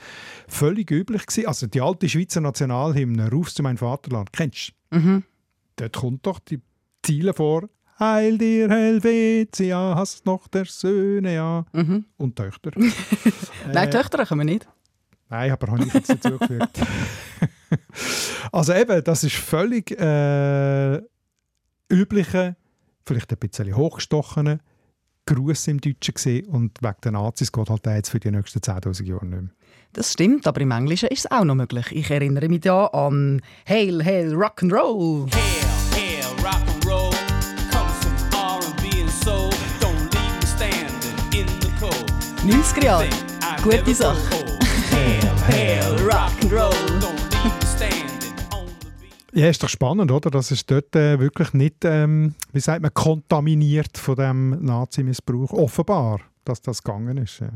völlig 0.47 0.91
üblich 0.91 1.25
gewesen. 1.25 1.47
Also 1.47 1.67
die 1.67 1.81
alte 1.81 2.09
Schweizer 2.09 2.41
Nationalhymne 2.41 3.29
«Rufst 3.31 3.59
du 3.59 3.63
mein 3.63 3.77
Vaterland», 3.77 4.31
kennst 4.33 4.73
du? 4.89 4.97
Mhm. 4.97 5.23
Dort 5.75 5.93
kommt 5.93 6.25
doch 6.25 6.39
die 6.39 6.61
Ziele 7.03 7.33
vor 7.33 7.69
Heil 8.01 8.39
dir 8.39 8.67
Helvetia, 8.67 9.93
hast 9.95 10.25
noch 10.25 10.47
der 10.47 10.65
Söhne, 10.65 11.35
ja. 11.35 11.65
Mhm. 11.71 12.05
Und 12.17 12.35
Töchter. 12.35 12.71
Nein, 13.71 13.87
äh, 13.87 13.89
Töchter 13.91 14.25
können 14.25 14.39
wir 14.41 14.45
nicht. 14.45 14.67
Nein, 15.29 15.51
aber 15.51 15.67
habe 15.67 15.85
ich 15.85 15.93
jetzt 15.93 16.09
dazugefügt. 16.09 16.79
also 18.51 18.73
eben, 18.73 19.03
das 19.03 19.23
ist 19.23 19.35
völlig 19.35 19.91
äh, 19.91 20.99
übliche, 21.91 22.55
vielleicht 23.05 23.31
ein 23.31 23.37
bisschen 23.37 23.75
hochgestochene 23.75 24.61
Gruß 25.27 25.67
im 25.67 25.79
Deutschen 25.79 26.15
gesehen 26.15 26.47
und 26.47 26.81
wegen 26.81 27.01
der 27.03 27.11
Nazis 27.11 27.51
geht 27.51 27.69
halt 27.69 27.85
jetzt 27.85 28.09
für 28.09 28.19
die 28.19 28.31
nächsten 28.31 28.59
10'000 28.59 29.03
Jahre 29.03 29.27
nicht 29.27 29.41
mehr. 29.41 29.51
Das 29.93 30.13
stimmt, 30.13 30.47
aber 30.47 30.59
im 30.61 30.71
Englischen 30.71 31.09
ist 31.09 31.25
es 31.25 31.31
auch 31.31 31.43
noch 31.43 31.53
möglich. 31.53 31.85
Ich 31.91 32.09
erinnere 32.09 32.49
mich 32.49 32.61
da 32.61 32.87
an 32.87 33.43
Hail, 33.69 34.03
Hail, 34.03 34.33
Rock'n'Roll. 34.33 35.31
Hail, 35.31 35.61
Hail, 35.93 36.23
Rock'n'Roll. 36.43 36.70
90er 42.43 42.83
Jahre. 42.83 43.07
Gute 43.61 43.93
Sache. 43.93 44.17
Hail, 44.91 45.21
Hail, 45.47 45.95
Rock'n'Roll. 46.09 46.73
Ja, 49.33 49.47
ist 49.47 49.61
doch 49.61 49.69
spannend, 49.69 50.11
oder? 50.11 50.31
Das 50.31 50.49
ist 50.51 50.69
dort 50.71 50.95
äh, 50.95 51.19
wirklich 51.19 51.53
nicht, 51.53 51.85
ähm, 51.85 52.33
wie 52.51 52.59
sagt 52.59 52.81
man, 52.81 52.91
kontaminiert 52.93 53.95
von 53.95 54.15
dem 54.15 54.65
Nazi-Missbrauch. 54.65 55.51
Offenbar, 55.51 56.21
dass 56.43 56.61
das 56.61 56.81
gegangen 56.81 57.17
ist. 57.17 57.41
Ja. 57.41 57.49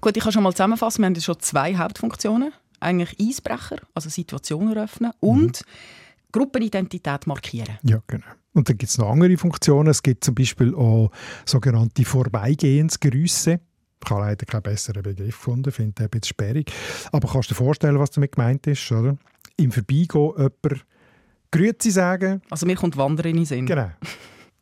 Gut, 0.00 0.16
ich 0.16 0.22
kann 0.22 0.32
schon 0.32 0.42
mal 0.42 0.52
zusammenfassen. 0.52 1.02
Wir 1.02 1.06
haben 1.06 1.20
schon 1.20 1.38
zwei 1.38 1.76
Hauptfunktionen. 1.76 2.52
Eigentlich 2.80 3.14
Eisbrecher, 3.20 3.76
also 3.94 4.08
Situationen 4.08 4.74
eröffnen 4.74 5.12
und 5.20 5.60
mhm. 5.60 6.32
Gruppenidentität 6.32 7.26
markieren. 7.26 7.78
Ja, 7.82 8.00
genau. 8.06 8.24
Und 8.54 8.68
dann 8.68 8.78
gibt 8.78 8.90
es 8.90 8.96
noch 8.96 9.10
andere 9.10 9.36
Funktionen. 9.36 9.90
Es 9.90 10.02
gibt 10.02 10.24
zum 10.24 10.34
Beispiel 10.34 10.74
auch 10.74 11.10
sogenannte 11.44 12.04
Vorbeigehensgrüße. 12.06 13.60
Ich 14.04 14.10
habe 14.10 14.22
leider 14.22 14.46
keinen 14.46 14.62
besseren 14.62 15.02
Begriff 15.02 15.36
gefunden, 15.36 15.70
finde 15.72 15.92
den 15.92 16.06
ein 16.06 16.10
bisschen 16.10 16.24
sperrig. 16.24 16.72
Aber 17.12 17.28
kannst 17.28 17.50
du 17.50 17.54
dir 17.54 17.58
vorstellen, 17.58 17.98
was 17.98 18.10
damit 18.10 18.32
gemeint 18.32 18.66
ist, 18.66 18.90
oder? 18.92 19.16
Im 19.56 19.72
Vorbeigehen 19.72 20.32
jemand 20.36 20.84
Grüezi 21.50 21.90
sagen. 21.90 22.40
Also 22.50 22.66
mir 22.66 22.76
kommt 22.76 22.96
Wanderin 22.96 23.38
in 23.38 23.44
Sinn. 23.44 23.66
Genau. 23.66 23.90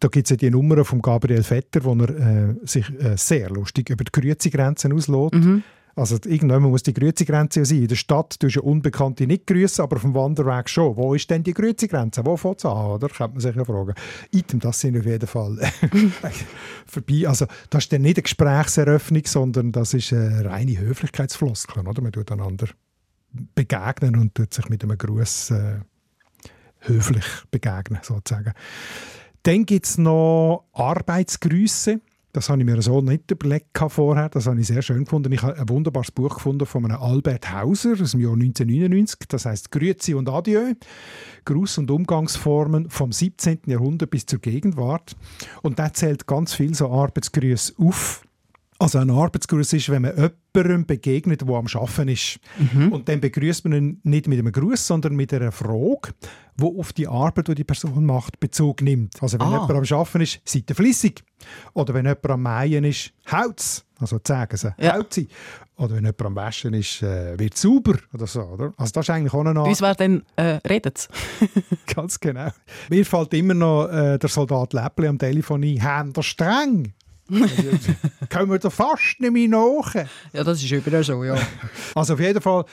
Da 0.00 0.08
gibt 0.08 0.26
es 0.26 0.30
ja 0.30 0.36
die 0.36 0.50
Nummer 0.50 0.84
von 0.84 1.00
Gabriel 1.02 1.42
Vetter, 1.42 1.84
wo 1.84 1.94
er 1.94 2.08
äh, 2.08 2.54
sich 2.64 2.88
äh, 3.00 3.16
sehr 3.16 3.50
lustig 3.50 3.90
über 3.90 4.02
die 4.02 4.12
Grüezi-Grenzen 4.12 4.92
auslässt. 4.92 5.34
Mhm. 5.34 5.62
Also 6.00 6.16
irgendwann 6.24 6.62
muss 6.62 6.82
die 6.82 6.94
Grüezi-Grenze 6.94 7.64
sein. 7.64 7.82
In 7.82 7.88
der 7.88 7.96
Stadt 7.96 8.40
tust 8.40 8.56
du 8.56 8.62
Unbekannte 8.62 9.26
nicht 9.26 9.46
grüßen, 9.46 9.82
aber 9.84 9.96
auf 9.96 10.02
dem 10.02 10.14
Wanderweg 10.14 10.70
schon. 10.70 10.96
Wo 10.96 11.14
ist 11.14 11.28
denn 11.28 11.42
die 11.42 11.52
Grüezi-Grenze? 11.52 12.24
Wo 12.24 12.38
fängt 12.38 12.60
es 12.60 12.64
an, 12.64 12.86
oder? 12.86 13.08
Könnte 13.08 13.34
man 13.34 13.40
sich 13.40 13.54
ja 13.54 13.64
fragen. 13.64 13.94
Item, 14.32 14.60
das 14.60 14.80
sind 14.80 14.98
auf 14.98 15.04
jeden 15.04 15.26
Fall 15.26 15.58
vorbei. 16.86 17.28
Also 17.28 17.46
das 17.68 17.84
ist 17.84 17.92
dann 17.92 18.00
nicht 18.00 18.16
eine 18.16 18.22
Gesprächseröffnung, 18.22 19.22
sondern 19.26 19.72
das 19.72 19.92
ist 19.92 20.12
eine 20.14 20.44
reine 20.46 20.78
Höflichkeitsfloskel, 20.78 21.86
oder? 21.86 22.00
Man 22.00 22.12
tut 22.12 22.32
einander 22.32 22.68
begegnen 23.54 24.16
und 24.16 24.34
tut 24.34 24.54
sich 24.54 24.70
mit 24.70 24.82
einem 24.82 24.96
Gruß 24.96 25.50
äh, 25.50 25.80
höflich 26.78 27.26
begegnen, 27.50 28.00
sozusagen. 28.02 28.54
Dann 29.42 29.66
gibt 29.66 29.86
es 29.86 29.98
noch 29.98 30.64
Arbeitsgrüße. 30.72 32.00
Das 32.32 32.48
habe 32.48 32.60
ich 32.60 32.64
mir 32.64 32.80
so 32.80 33.00
nicht 33.00 33.30
überlegt 33.30 33.76
vorher. 33.88 34.28
Das 34.28 34.46
habe 34.46 34.60
ich 34.60 34.66
sehr 34.68 34.82
schön 34.82 35.04
gefunden. 35.04 35.32
Ich 35.32 35.42
habe 35.42 35.58
ein 35.58 35.68
wunderbares 35.68 36.12
Buch 36.12 36.36
gefunden 36.36 36.64
von 36.64 36.84
einem 36.84 37.00
Albert 37.00 37.52
Hauser 37.52 37.94
aus 38.00 38.12
dem 38.12 38.20
Jahr 38.20 38.34
1999. 38.34 39.28
Das 39.28 39.46
heißt 39.46 39.72
Grüezi 39.72 40.14
und 40.14 40.28
Adieu. 40.28 40.74
Gruß- 41.44 41.80
und 41.80 41.90
Umgangsformen 41.90 42.88
vom 42.88 43.10
17. 43.10 43.62
Jahrhundert 43.66 44.10
bis 44.10 44.26
zur 44.26 44.38
Gegenwart. 44.38 45.16
Und 45.62 45.78
der 45.80 45.92
zählt 45.92 46.26
ganz 46.26 46.54
viel 46.54 46.74
so 46.74 46.90
Arbeitsgrüße 46.90 47.74
auf. 47.78 48.22
Also 48.80 48.98
ein 48.98 49.10
Arbeitsgruß 49.10 49.74
ist, 49.74 49.90
wenn 49.90 50.02
man 50.02 50.32
jemandem 50.54 50.86
begegnet, 50.86 51.42
der 51.42 51.48
am 51.54 51.66
Arbeiten 51.66 52.08
ist. 52.08 52.40
Mhm. 52.56 52.90
Und 52.90 53.10
dann 53.10 53.20
begrüßt 53.20 53.66
man 53.66 53.74
ihn 53.74 54.00
nicht 54.04 54.26
mit 54.26 54.38
einem 54.38 54.50
Gruß, 54.50 54.86
sondern 54.86 55.14
mit 55.14 55.34
einer 55.34 55.52
Frage, 55.52 56.14
die 56.56 56.64
auf 56.64 56.94
die 56.94 57.06
Arbeit, 57.06 57.48
die 57.48 57.56
die 57.56 57.64
Person 57.64 58.06
macht, 58.06 58.40
Bezug 58.40 58.80
nimmt. 58.80 59.22
Also 59.22 59.38
wenn 59.38 59.48
ah. 59.48 59.68
jemand 59.68 59.92
am 59.92 59.98
Arbeiten 59.98 60.22
ist, 60.22 60.40
seid 60.46 60.70
ihr 60.70 60.74
flüssig. 60.74 61.22
Oder 61.74 61.92
wenn 61.92 62.06
jemand 62.06 62.30
am 62.30 62.42
Mähen 62.42 62.84
ist, 62.84 63.12
haut's. 63.30 63.84
Also 63.98 64.18
sagen 64.26 64.56
sie, 64.56 64.74
ja. 64.78 64.96
haut 64.96 65.12
sie. 65.12 65.28
Oder 65.76 65.96
wenn 65.96 66.04
jemand 66.04 66.22
am 66.22 66.36
Waschen 66.36 66.72
ist, 66.72 67.02
äh, 67.02 67.38
wird 67.38 67.58
sauber 67.58 67.98
oder 68.14 68.26
so. 68.26 68.40
Oder? 68.40 68.72
Also 68.78 68.92
das 68.92 69.04
ist 69.04 69.10
eigentlich 69.10 69.34
auch 69.34 69.44
eine 69.44 69.62
Uns 69.62 69.82
wäre 69.82 69.94
dann, 69.94 70.22
äh, 70.36 70.58
redet 70.66 71.06
Ganz 71.94 72.18
genau. 72.18 72.48
Mir 72.88 73.04
fällt 73.04 73.34
immer 73.34 73.52
noch 73.52 73.88
äh, 73.88 74.16
der 74.16 74.28
Soldat 74.30 74.72
Läppli 74.72 75.06
am 75.06 75.18
Telefon 75.18 75.64
ein, 75.64 75.82
«Haben 75.82 76.22
streng?» 76.22 76.94
Können 78.28 78.50
wir 78.50 78.58
da 78.58 78.70
fast 78.70 79.20
nicht 79.20 79.32
mehr 79.32 79.48
nach. 79.48 79.94
Ja, 80.32 80.44
das 80.44 80.62
ist 80.62 80.70
überall 80.70 81.04
so, 81.04 81.24
ja. 81.24 81.36
Also 81.94 82.14
auf 82.14 82.20
jeden 82.20 82.40
Fall 82.40 82.64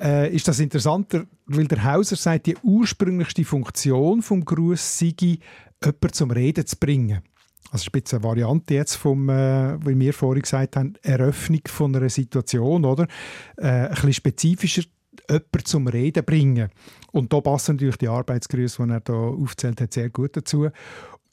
äh, 0.00 0.34
ist 0.34 0.46
das 0.48 0.60
interessanter, 0.60 1.24
weil 1.46 1.66
der 1.66 1.84
Hauser 1.84 2.16
sagt, 2.16 2.46
die 2.46 2.56
ursprünglichste 2.62 3.44
Funktion 3.44 4.22
vom 4.22 4.44
Gruß 4.44 4.98
sei, 4.98 5.14
jemanden 5.18 6.12
zum 6.12 6.30
Reden 6.30 6.66
zu 6.66 6.76
bringen. 6.76 7.22
Also 7.70 7.88
ist 7.90 8.12
eine 8.12 8.22
Variante 8.22 8.74
jetzt 8.74 8.96
vom, 8.96 9.28
äh, 9.30 9.78
wie 9.86 9.98
wir 9.98 10.12
vorhin 10.12 10.42
gesagt 10.42 10.76
haben, 10.76 10.94
Eröffnung 11.02 11.62
von 11.66 11.96
einer 11.96 12.10
Situation, 12.10 12.84
oder? 12.84 13.06
Äh, 13.56 13.66
ein 13.66 13.90
bisschen 13.90 14.12
spezifischer 14.12 14.82
jemanden 15.28 15.64
zum 15.64 15.86
Reden 15.86 16.24
bringen. 16.24 16.68
Und 17.12 17.32
da 17.32 17.40
passen 17.40 17.76
natürlich 17.76 17.96
die 17.96 18.08
Arbeitsgrüße, 18.08 18.84
die 18.84 18.90
er 18.90 19.02
hier 19.06 19.14
aufzählt 19.14 19.80
hat, 19.80 19.92
sehr 19.92 20.10
gut 20.10 20.36
dazu. 20.36 20.68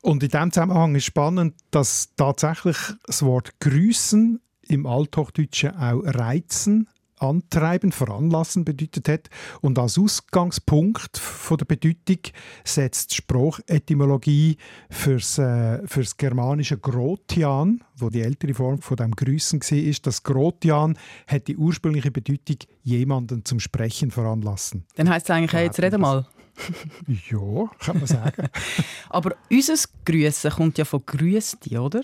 Und 0.01 0.23
in 0.23 0.29
diesem 0.29 0.51
Zusammenhang 0.51 0.95
ist 0.95 1.05
spannend, 1.05 1.55
dass 1.71 2.09
tatsächlich 2.15 2.77
das 3.05 3.23
Wort 3.23 3.59
grüßen 3.59 4.39
im 4.67 4.85
Althochdeutschen 4.85 5.75
auch 5.75 6.01
reizen, 6.05 6.87
antreiben, 7.17 7.91
veranlassen 7.91 8.63
bedeutet 8.63 9.09
hat. 9.09 9.29
Und 9.59 9.77
als 9.77 9.97
Ausgangspunkt 9.97 11.17
von 11.17 11.57
der 11.57 11.65
Bedeutung 11.65 12.19
setzt 12.63 13.11
die 13.11 13.15
Sprachetymologie 13.15 14.57
fürs, 14.89 15.37
äh, 15.37 15.85
fürs 15.85 16.15
germanische 16.15 16.77
Grotian, 16.77 17.83
wo 17.97 18.09
die 18.09 18.21
ältere 18.21 18.53
Form 18.53 18.81
von 18.81 18.95
dem 18.95 19.11
Grüßen 19.11 19.61
war, 19.61 19.77
ist. 19.77 20.07
Das 20.07 20.23
Grotian 20.23 20.97
hat 21.27 21.47
die 21.47 21.57
ursprüngliche 21.57 22.11
Bedeutung 22.11 22.57
jemanden 22.83 23.43
zum 23.43 23.59
Sprechen 23.59 24.11
veranlassen. 24.11 24.85
Dann 24.95 25.09
heißt 25.09 25.25
es 25.25 25.35
eigentlich, 25.35 25.53
hey, 25.53 25.65
jetzt 25.65 25.81
rede 25.81 25.97
mal. 25.97 26.25
ja, 27.07 27.67
kann 27.79 27.97
man 27.97 28.07
sagen. 28.07 28.47
Aber 29.09 29.35
unser 29.51 29.75
Grüßen 30.05 30.51
kommt 30.51 30.77
ja 30.77 30.85
von 30.85 31.03
Grüßti, 31.05 31.77
oder? 31.77 32.03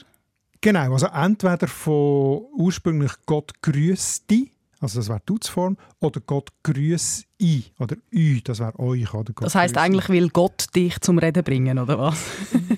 Genau, 0.62 0.94
also 0.94 1.08
entweder 1.08 1.68
von 1.68 2.46
ursprünglich 2.58 3.12
Gott 3.26 3.52
grüßti, 3.62 4.52
also 4.80 5.00
das 5.00 5.10
wäre 5.10 5.20
die 5.20 5.26
Dutzform, 5.28 5.78
oder 6.00 6.22
Gott 6.22 6.50
grüß 6.64 7.26
i 7.42 7.66
oder 7.80 7.96
ü, 8.12 8.42
das 8.42 8.60
wäre 8.60 8.80
euch. 8.80 9.14
Oder 9.14 9.34
Gott 9.34 9.46
das 9.46 9.56
heißt 9.56 9.78
eigentlich, 9.78 10.10
will 10.10 10.30
Gott 10.30 10.68
dich 10.76 11.00
zum 11.02 11.20
Reden 11.20 11.44
bringen, 11.44 11.78
oder 11.78 12.00
was? 12.00 12.18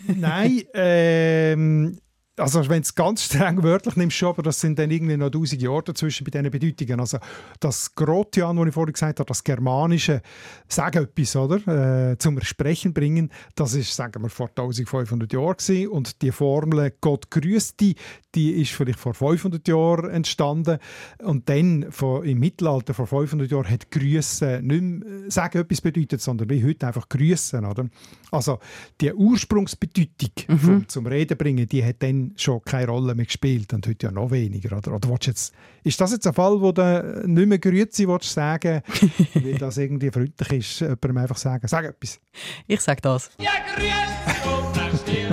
Nein, 0.08 0.64
ähm, 0.74 1.98
also 2.38 2.60
wenn 2.70 2.82
du 2.82 2.82
es 2.82 2.96
ganz 2.96 3.24
streng 3.24 3.64
wörtlich 3.64 3.96
nimmst, 3.96 4.22
aber 4.24 4.44
das 4.44 4.62
sind 4.62 4.78
dann 4.78 4.92
irgendwie 4.92 5.18
noch 5.18 5.30
tausend 5.30 5.62
Jahre 5.62 5.84
dazwischen 5.84 6.24
bei 6.24 6.32
diesen 6.32 6.52
Bedeutungen. 6.52 7.00
Also 7.00 7.18
das 7.60 7.96
Grotian, 7.96 8.58
das 8.58 8.68
ich 8.68 8.74
vorhin 8.74 8.94
gesagt 8.94 9.20
habe, 9.20 9.28
das 9.28 9.44
Germanische, 9.44 10.22
sagen 10.68 11.04
etwas, 11.04 11.36
oder? 11.36 12.12
Äh, 12.12 12.18
zum 12.18 12.40
Sprechen 12.42 12.94
bringen, 12.94 13.32
das 13.56 13.74
ist, 13.74 13.96
sagen 13.96 14.22
wir, 14.22 14.30
vor 14.30 14.50
1500 14.50 15.34
Jahren 15.34 15.58
gewesen. 15.58 15.88
und 15.90 16.22
die 16.22 16.32
Formel 16.32 16.94
«Gott 17.02 17.32
grüßt 17.32 17.80
dich», 17.80 17.98
die 18.36 18.52
ist 18.62 18.72
vielleicht 18.72 19.00
vor 19.00 19.16
500 19.16 19.68
Jahren 19.68 20.12
entstanden 20.12 20.78
und 21.24 21.50
dann 21.50 21.88
von, 21.90 22.24
im 22.24 22.40
Mittelalter, 22.40 22.94
vor 22.94 23.08
500 23.08 23.50
Jahren, 23.50 23.70
hat 23.70 23.90
«Grüßen» 23.90 24.66
nicht 24.66 24.82
mehr 24.82 25.32
«sagen» 25.32 25.60
etwas 25.60 25.82
bedeutet, 25.82 26.22
sondern 26.22 26.50
wie 26.50 26.64
heute 26.64 26.86
einfach 26.86 27.10
«grüßen», 27.10 27.66
oder? 27.66 27.90
Also 28.30 28.60
die 29.02 29.12
Ursprungsbedeutung 29.12 30.32
mhm. 30.48 30.60
vom 30.60 30.88
zum 30.88 31.08
Reden 31.08 31.38
bringen, 31.38 31.68
die 31.68 31.84
hat 31.84 32.04
dann 32.04 32.27
schon 32.36 32.62
keine 32.64 32.88
Rolle 32.88 33.16
mehr 33.16 33.26
gespielt 33.26 33.74
und 33.74 33.88
heute 33.88 34.08
ja 34.08 34.12
noch 34.12 34.32
weniger. 34.32 34.78
Oder, 34.78 34.94
oder 34.94 35.18
jetzt, 35.22 35.54
ist 35.84 36.02
das 36.02 36.12
jetzt 36.12 36.28
ein 36.28 36.34
Fall, 36.34 36.60
wo 36.62 36.72
du 36.72 37.24
nicht 37.26 37.48
mehr 37.48 37.60
Grüezi 37.60 38.08
willst 38.08 38.32
sagen 38.34 38.82
weil 39.34 39.58
das 39.58 39.78
irgendwie 39.78 40.12
freundlich 40.12 40.52
ist, 40.52 40.80
jemandem 40.82 41.18
einfach 41.18 41.38
sagen, 41.38 41.68
sag 41.68 41.86
etwas. 41.86 42.20
Ich 42.68 42.82
sag 42.82 43.02
das. 43.02 43.32
Ja, 43.40 43.52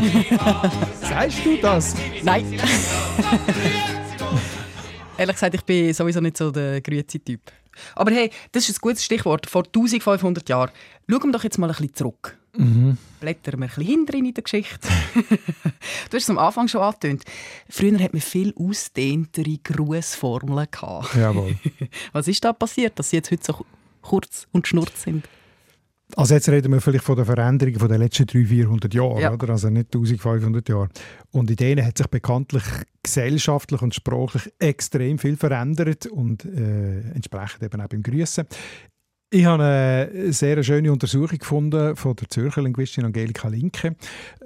Sagst 1.00 1.44
du 1.44 1.56
das? 1.56 1.94
Nein. 2.22 2.44
Ehrlich 5.16 5.36
gesagt, 5.36 5.54
ich 5.54 5.62
bin 5.62 5.92
sowieso 5.92 6.20
nicht 6.20 6.36
so 6.36 6.50
der 6.50 6.80
Grüezi-Typ. 6.80 7.40
Aber 7.94 8.10
hey, 8.10 8.30
das 8.52 8.68
ist 8.68 8.78
ein 8.78 8.80
gutes 8.80 9.04
Stichwort. 9.04 9.48
Vor 9.48 9.64
1500 9.64 10.48
Jahren. 10.48 10.70
Schauen 11.08 11.24
wir 11.24 11.32
doch 11.32 11.44
jetzt 11.44 11.58
mal 11.58 11.66
ein 11.68 11.76
bisschen 11.76 11.94
zurück. 11.94 12.36
Mhm. 12.56 12.98
Blättern 13.20 13.60
wir 13.60 13.66
ein 13.66 13.68
bisschen 13.68 13.84
hinter 13.84 14.14
in 14.14 14.32
der 14.32 14.42
Geschichte. 14.42 14.88
du 16.10 16.16
hast 16.16 16.22
es 16.22 16.30
am 16.30 16.38
Anfang 16.38 16.68
schon 16.68 16.82
angetönt. 16.82 17.24
Früher 17.68 17.98
hat 18.00 18.12
man 18.12 18.22
viel 18.22 18.54
ausdehntere 18.56 19.58
Grußformeln. 19.62 20.68
Jawohl. 21.14 21.56
Was 22.12 22.28
ist 22.28 22.44
da 22.44 22.52
passiert, 22.52 22.98
dass 22.98 23.10
sie 23.10 23.16
jetzt 23.16 23.30
heute 23.30 23.44
so 23.44 23.66
kurz 24.02 24.46
und 24.52 24.66
schnurz 24.68 25.02
sind? 25.02 25.24
Also 26.16 26.34
jetzt 26.34 26.48
reden 26.48 26.72
wir 26.72 26.80
vielleicht 26.80 27.04
von 27.04 27.16
der 27.16 27.24
Veränderung 27.24 27.74
von 27.78 27.88
den 27.88 27.98
letzten 27.98 28.26
300, 28.26 28.48
400 28.48 28.94
Jahren, 28.94 29.18
ja. 29.20 29.32
oder? 29.32 29.48
also 29.50 29.68
nicht 29.68 29.86
1500 29.86 30.68
Jahre. 30.68 30.88
Und 31.32 31.50
in 31.50 31.56
denen 31.56 31.84
hat 31.84 31.98
sich 31.98 32.06
bekanntlich 32.06 32.62
gesellschaftlich 33.02 33.82
und 33.82 33.94
sprachlich 33.94 34.52
extrem 34.58 35.18
viel 35.18 35.36
verändert 35.36 36.06
und 36.06 36.44
äh, 36.44 37.00
entsprechend 37.14 37.62
eben 37.64 37.80
auch 37.80 37.88
beim 37.88 38.02
Grüßen. 38.02 38.46
Ich 39.34 39.46
habe 39.46 39.64
eine 39.64 40.32
sehr 40.32 40.62
schöne 40.62 40.92
Untersuchung 40.92 41.38
gefunden 41.38 41.96
von 41.96 42.14
der 42.14 42.30
Zürcher 42.30 42.62
Linguistin 42.62 43.04
Angelika 43.04 43.48
Linke 43.48 43.96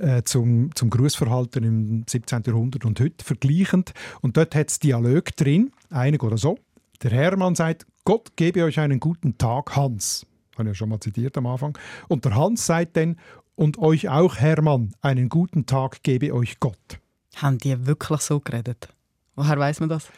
äh, 0.00 0.22
zum, 0.22 0.74
zum 0.74 0.88
Grußverhalten 0.88 1.62
im 1.62 2.04
17. 2.08 2.44
Jahrhundert 2.46 2.86
und 2.86 2.98
heute 2.98 3.22
vergleichend. 3.22 3.92
Und 4.22 4.38
dort 4.38 4.54
hat 4.54 4.70
es 4.70 4.78
Dialog 4.78 5.36
drin, 5.36 5.72
einig 5.90 6.22
oder 6.22 6.38
so. 6.38 6.58
Der 7.02 7.10
Hermann 7.10 7.54
sagt, 7.54 7.86
Gott 8.06 8.34
gebe 8.36 8.64
euch 8.64 8.80
einen 8.80 8.98
guten 8.98 9.36
Tag, 9.36 9.76
Hans. 9.76 10.24
Habe 10.54 10.62
ich 10.62 10.68
ja 10.68 10.74
schon 10.74 10.88
mal 10.88 11.00
zitiert 11.00 11.36
am 11.36 11.44
Anfang. 11.44 11.76
Und 12.08 12.24
der 12.24 12.34
Hans 12.34 12.64
sagt 12.64 12.96
dann, 12.96 13.18
und 13.56 13.76
euch 13.76 14.08
auch, 14.08 14.36
Hermann, 14.36 14.94
einen 15.02 15.28
guten 15.28 15.66
Tag 15.66 16.02
gebe 16.02 16.32
euch 16.32 16.60
Gott. 16.60 16.98
Haben 17.36 17.58
die 17.58 17.86
wirklich 17.86 18.20
so 18.22 18.40
geredet? 18.40 18.88
Woher 19.36 19.58
weiß 19.58 19.80
man 19.80 19.90
das? 19.90 20.08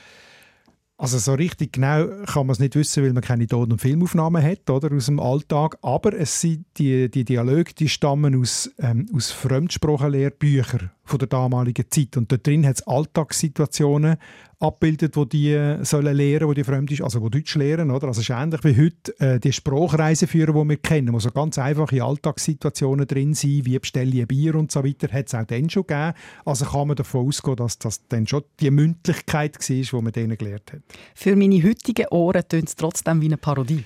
Also 1.00 1.16
so 1.16 1.32
richtig 1.32 1.72
genau 1.72 2.08
kann 2.26 2.46
man 2.46 2.52
es 2.52 2.58
nicht 2.58 2.74
wissen, 2.74 3.02
weil 3.02 3.14
man 3.14 3.22
keine 3.22 3.46
Ton- 3.46 3.72
und 3.72 3.80
Filmaufnahmen 3.80 4.42
hat 4.42 4.68
oder, 4.68 4.94
aus 4.94 5.06
dem 5.06 5.18
Alltag. 5.18 5.78
Aber 5.80 6.12
es 6.12 6.42
sind 6.42 6.66
die, 6.76 7.10
die 7.10 7.24
Dialoge 7.24 7.72
die 7.72 7.88
stammen 7.88 8.38
aus, 8.38 8.70
ähm, 8.78 9.08
aus 9.14 9.30
Fremdsprachenlehrbüchern 9.30 10.90
von 11.10 11.18
der 11.18 11.28
damaligen 11.28 11.84
Zeit. 11.90 12.16
Und 12.16 12.30
dort 12.30 12.46
drin 12.46 12.66
hat 12.66 12.76
es 12.76 12.86
Alltagssituationen 12.86 14.16
abbildet, 14.60 15.16
wo 15.16 15.24
die 15.24 15.52
äh, 15.52 15.82
sollen 15.84 16.14
lernen, 16.14 16.46
wo 16.46 16.52
die 16.52 16.64
Fremd 16.64 17.00
also 17.02 17.22
wo 17.22 17.28
Deutsch 17.28 17.54
lernen, 17.54 17.90
oder? 17.90 18.08
Also 18.08 18.20
es 18.20 18.28
ist 18.28 18.36
ähnlich 18.36 18.62
wie 18.62 18.76
heute 18.76 19.20
äh, 19.20 19.40
die 19.40 19.52
Sprachreiseführer, 19.52 20.52
die 20.52 20.68
wir 20.68 20.76
kennen, 20.76 21.14
wo 21.14 21.18
so 21.18 21.30
ganz 21.30 21.58
einfache 21.58 22.02
Alltagssituationen 22.02 23.06
drin 23.06 23.34
sind, 23.34 23.64
wie 23.64 23.78
bestelle 23.78 24.10
ich 24.10 24.20
ein 24.20 24.26
Bier 24.26 24.54
und 24.54 24.70
so 24.70 24.84
weiter, 24.84 25.08
hat 25.12 25.28
es 25.28 25.34
auch 25.34 25.44
dann 25.44 25.70
schon 25.70 25.86
gegeben. 25.86 26.12
Also 26.44 26.66
kann 26.66 26.88
man 26.88 26.96
davon 26.96 27.26
ausgehen, 27.26 27.56
dass 27.56 27.78
das 27.78 28.06
dann 28.08 28.26
schon 28.26 28.44
die 28.60 28.70
Mündlichkeit 28.70 29.56
war, 29.58 29.76
die 29.76 30.04
man 30.04 30.12
denen 30.12 30.36
gelernt 30.36 30.72
hat. 30.72 30.80
Für 31.14 31.36
meine 31.36 31.62
heutigen 31.62 32.06
Ohren 32.10 32.46
tönt 32.46 32.68
es 32.68 32.76
trotzdem 32.76 33.22
wie 33.22 33.26
eine 33.26 33.38
Parodie. 33.38 33.84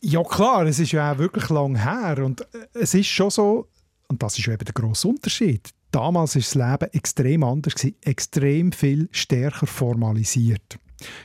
Ja 0.00 0.22
klar, 0.24 0.66
es 0.66 0.78
ist 0.78 0.92
ja 0.92 1.12
auch 1.12 1.18
wirklich 1.18 1.48
lang 1.50 1.76
her 1.76 2.24
und 2.24 2.40
äh, 2.40 2.66
es 2.74 2.94
ist 2.94 3.06
schon 3.06 3.30
so, 3.30 3.68
und 4.08 4.22
das 4.22 4.38
ist 4.38 4.48
eben 4.48 4.64
der 4.64 4.74
grosse 4.74 5.08
Unterschied 5.08 5.70
damals 5.96 6.34
war 6.34 6.42
das 6.42 6.54
Leben 6.54 6.92
extrem 6.92 7.42
anders, 7.42 7.74
extrem 8.02 8.70
viel 8.72 9.08
stärker 9.12 9.66
formalisiert. 9.66 10.78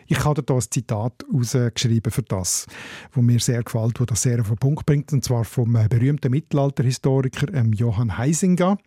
Ich 0.07 0.23
habe 0.23 0.43
da 0.43 0.53
ein 0.53 0.61
Zitat 0.61 1.25
rausgeschrieben 1.33 2.11
für 2.11 2.23
das, 2.23 2.67
wo 3.11 3.21
mir 3.21 3.39
sehr 3.39 3.63
gefällt, 3.63 3.99
wo 3.99 4.05
das 4.05 4.21
sehr 4.21 4.39
auf 4.39 4.47
den 4.47 4.57
Punkt 4.57 4.85
bringt, 4.85 5.11
und 5.11 5.23
zwar 5.23 5.43
vom 5.43 5.75
äh, 5.75 5.87
berühmten 5.89 6.31
Mittelalterhistoriker 6.31 7.53
ähm, 7.53 7.73
Johann 7.73 8.17
Heisinger. 8.17 8.77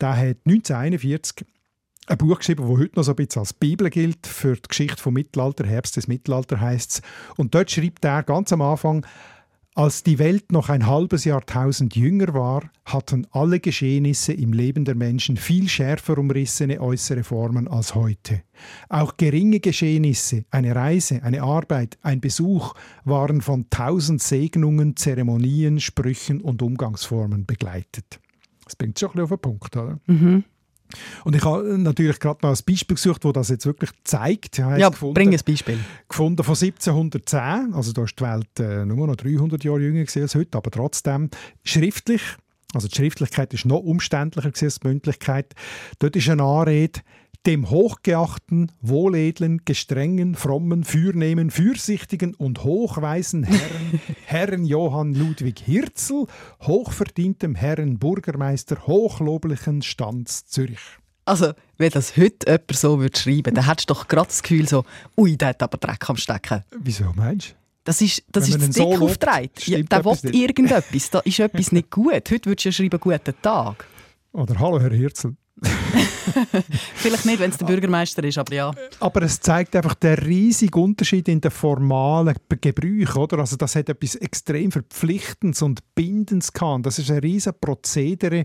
Der 0.00 0.16
hat 0.16 0.38
1941 0.46 1.46
ein 2.06 2.18
Buch 2.18 2.38
geschrieben, 2.38 2.66
das 2.66 2.78
heute 2.78 2.96
noch 2.96 3.02
so 3.02 3.12
ein 3.12 3.16
bisschen 3.16 3.40
als 3.40 3.52
Bibel 3.52 3.90
gilt 3.90 4.26
für 4.26 4.54
die 4.54 4.68
Geschichte 4.68 5.02
vom 5.02 5.12
Mittelalter, 5.12 5.66
Herbst 5.66 5.96
des 5.96 6.08
Mittelalters 6.08 6.60
heißt 6.60 6.90
es. 6.90 7.02
Und 7.36 7.54
dort 7.54 7.70
schreibt 7.70 8.04
er 8.04 8.22
ganz 8.22 8.50
am 8.52 8.62
Anfang, 8.62 9.04
als 9.78 10.02
die 10.02 10.18
Welt 10.18 10.50
noch 10.50 10.70
ein 10.70 10.88
halbes 10.88 11.24
Jahrtausend 11.24 11.94
jünger 11.94 12.34
war, 12.34 12.68
hatten 12.84 13.28
alle 13.30 13.60
Geschehnisse 13.60 14.32
im 14.32 14.52
Leben 14.52 14.84
der 14.84 14.96
Menschen 14.96 15.36
viel 15.36 15.68
schärfer 15.68 16.18
umrissene 16.18 16.80
äußere 16.80 17.22
Formen 17.22 17.68
als 17.68 17.94
heute. 17.94 18.42
Auch 18.88 19.16
geringe 19.16 19.60
Geschehnisse, 19.60 20.44
eine 20.50 20.74
Reise, 20.74 21.22
eine 21.22 21.44
Arbeit, 21.44 21.96
ein 22.02 22.20
Besuch 22.20 22.74
waren 23.04 23.40
von 23.40 23.70
tausend 23.70 24.20
Segnungen, 24.20 24.96
Zeremonien, 24.96 25.78
Sprüchen 25.78 26.40
und 26.40 26.60
Umgangsformen 26.60 27.46
begleitet. 27.46 28.18
Das 28.64 28.74
bringt 28.74 28.98
schon 28.98 29.10
ein 29.10 29.12
bisschen 29.12 29.24
auf 29.26 29.30
den 29.30 29.38
Punkt, 29.38 29.76
oder? 29.76 30.00
Mhm. 30.08 30.42
Und 31.24 31.36
ich 31.36 31.44
habe 31.44 31.78
natürlich 31.78 32.18
gerade 32.18 32.38
mal 32.42 32.50
ein 32.50 32.58
Beispiel 32.66 32.94
gesucht, 32.94 33.24
wo 33.24 33.32
das 33.32 33.48
jetzt 33.48 33.66
wirklich 33.66 33.90
zeigt. 34.04 34.58
Ja, 34.58 34.88
gefunden, 34.88 35.14
bring 35.14 35.32
ein 35.32 35.40
Beispiel. 35.44 35.78
Gefunden 36.08 36.42
von 36.42 36.54
1710, 36.54 37.74
also 37.74 37.92
da 37.92 38.04
ist 38.04 38.18
die 38.18 38.24
Welt 38.24 38.60
äh, 38.60 38.84
nur 38.84 39.06
noch 39.06 39.16
300 39.16 39.62
Jahre 39.64 39.80
jünger 39.80 40.00
als 40.00 40.34
heute, 40.34 40.58
aber 40.58 40.70
trotzdem 40.70 41.30
schriftlich, 41.64 42.22
also 42.74 42.88
die 42.88 42.96
Schriftlichkeit 42.96 43.54
ist 43.54 43.64
noch 43.64 43.80
umständlicher 43.80 44.48
als 44.48 44.78
die 44.78 44.86
Mündlichkeit. 44.86 45.54
Dort 45.98 46.16
ist 46.16 46.28
eine 46.28 46.42
Anrede, 46.42 47.00
dem 47.46 47.70
hochgeachten, 47.70 48.72
wohledlen, 48.80 49.62
gestrengen, 49.64 50.34
frommen, 50.34 50.84
fürnehmen, 50.84 51.50
fürsichtigen 51.50 52.34
und 52.34 52.64
hochweisen 52.64 53.44
Herrn, 53.44 54.00
Herrn 54.26 54.64
Johann 54.64 55.14
Ludwig 55.14 55.60
Hirzel, 55.60 56.26
hochverdientem 56.62 57.54
Herrn 57.54 57.98
Bürgermeister 57.98 58.86
hochloblichen 58.86 59.82
Stands 59.82 60.46
Zürich. 60.46 60.80
Also, 61.24 61.52
wenn 61.76 61.90
das 61.90 62.16
heute 62.16 62.50
jemand 62.50 62.72
so 62.74 63.00
würde 63.00 63.18
schreiben 63.18 63.54
dann 63.54 63.66
hättest 63.66 63.90
du 63.90 63.94
doch 63.94 64.08
gerade 64.08 64.28
das 64.28 64.42
Gefühl 64.42 64.66
so, 64.66 64.84
ui, 65.16 65.36
der 65.36 65.48
hat 65.48 65.62
aber 65.62 65.76
Dreck 65.76 66.08
am 66.08 66.16
Stecken. 66.16 66.64
Wieso 66.70 67.12
meinst 67.14 67.50
du? 67.50 67.54
Das 67.84 68.02
ist, 68.02 68.22
das 68.30 68.48
ist 68.48 68.60
das 68.60 68.74
so 68.74 68.90
Dick 68.90 69.00
aufgetragen. 69.00 69.50
Ja, 69.64 69.82
der 69.82 70.04
will 70.04 70.34
irgendetwas, 70.34 71.10
da 71.10 71.20
ist 71.20 71.38
etwas 71.38 71.72
nicht 71.72 71.90
gut. 71.90 72.12
Heute 72.12 72.44
würdest 72.44 72.64
du 72.64 72.68
ja 72.68 72.72
schreiben, 72.72 73.00
guten 73.00 73.34
Tag. 73.40 73.86
Oder 74.32 74.58
Hallo, 74.58 74.78
Herr 74.80 74.92
Hirzel. 74.92 75.36
Vielleicht 76.94 77.26
nicht, 77.26 77.40
wenn 77.40 77.50
es 77.50 77.58
der 77.58 77.66
Bürgermeister 77.66 78.22
ist, 78.24 78.38
aber 78.38 78.54
ja. 78.54 78.70
Aber 79.00 79.22
es 79.22 79.40
zeigt 79.40 79.74
einfach 79.74 79.94
den 79.94 80.14
riesigen 80.14 80.80
Unterschied 80.80 81.28
in 81.28 81.40
den 81.40 81.50
formalen 81.50 82.34
Gebräuchen, 82.48 83.16
oder? 83.16 83.38
Also 83.38 83.56
das 83.56 83.74
hat 83.74 83.88
etwas 83.88 84.14
extrem 84.16 84.70
Verpflichtendes 84.70 85.62
und 85.62 85.80
Bindendes 85.94 86.52
gehabt. 86.52 86.86
Das 86.86 86.98
ist 86.98 87.10
ein 87.10 87.18
riesiges 87.18 87.58
Prozedere, 87.60 88.44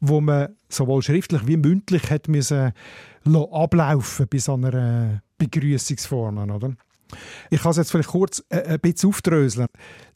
wo 0.00 0.20
man 0.20 0.48
sowohl 0.68 1.02
schriftlich 1.02 1.46
wie 1.46 1.56
mündlich 1.56 2.10
hat 2.10 2.28
müssen 2.28 2.72
ablaufen 3.26 4.26
bei 4.28 4.38
so 4.38 4.54
einer 4.54 5.22
Begrüßungsform, 5.38 6.50
oder? 6.50 6.74
Ich 7.50 7.62
kann 7.62 7.70
es 7.70 7.76
jetzt 7.76 7.90
vielleicht 7.90 8.08
kurz 8.08 8.44
äh, 8.48 8.62
ein 8.62 8.80
bisschen 8.80 9.10
aufdröseln. 9.10 9.66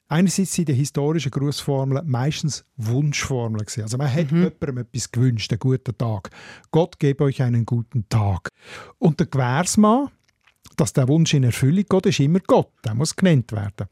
Einerseits 0.09 0.55
sind 0.55 0.69
die 0.69 0.75
historischen 0.75 1.31
Grußformeln 1.31 2.09
meistens 2.09 2.65
Wunschformeln. 2.77 3.67
Also 3.77 3.99
man 3.99 4.13
hat 4.13 4.33
mhm. 4.33 4.45
jemandem 4.45 4.79
etwas 4.79 5.13
gewünscht, 5.13 5.53
einen 5.53 5.59
guten 5.59 5.97
Tag. 5.97 6.31
Gott 6.71 6.99
gebe 6.99 7.25
euch 7.25 7.43
einen 7.43 7.67
guten 7.67 8.09
Tag. 8.09 8.49
Und 8.99 9.21
der 9.21 9.27
Gewährsmann, 9.27 10.09
dass 10.77 10.95
der 10.95 11.09
Wunsch 11.09 11.35
in 11.35 11.45
Erfüllung 11.45 11.85
geht, 11.89 12.07
ist 12.07 12.21
immer 12.21 12.41
Gott. 12.41 12.71
Der 12.85 12.95
muss 12.95 13.17
genannt 13.17 13.53
werden. 13.53 13.87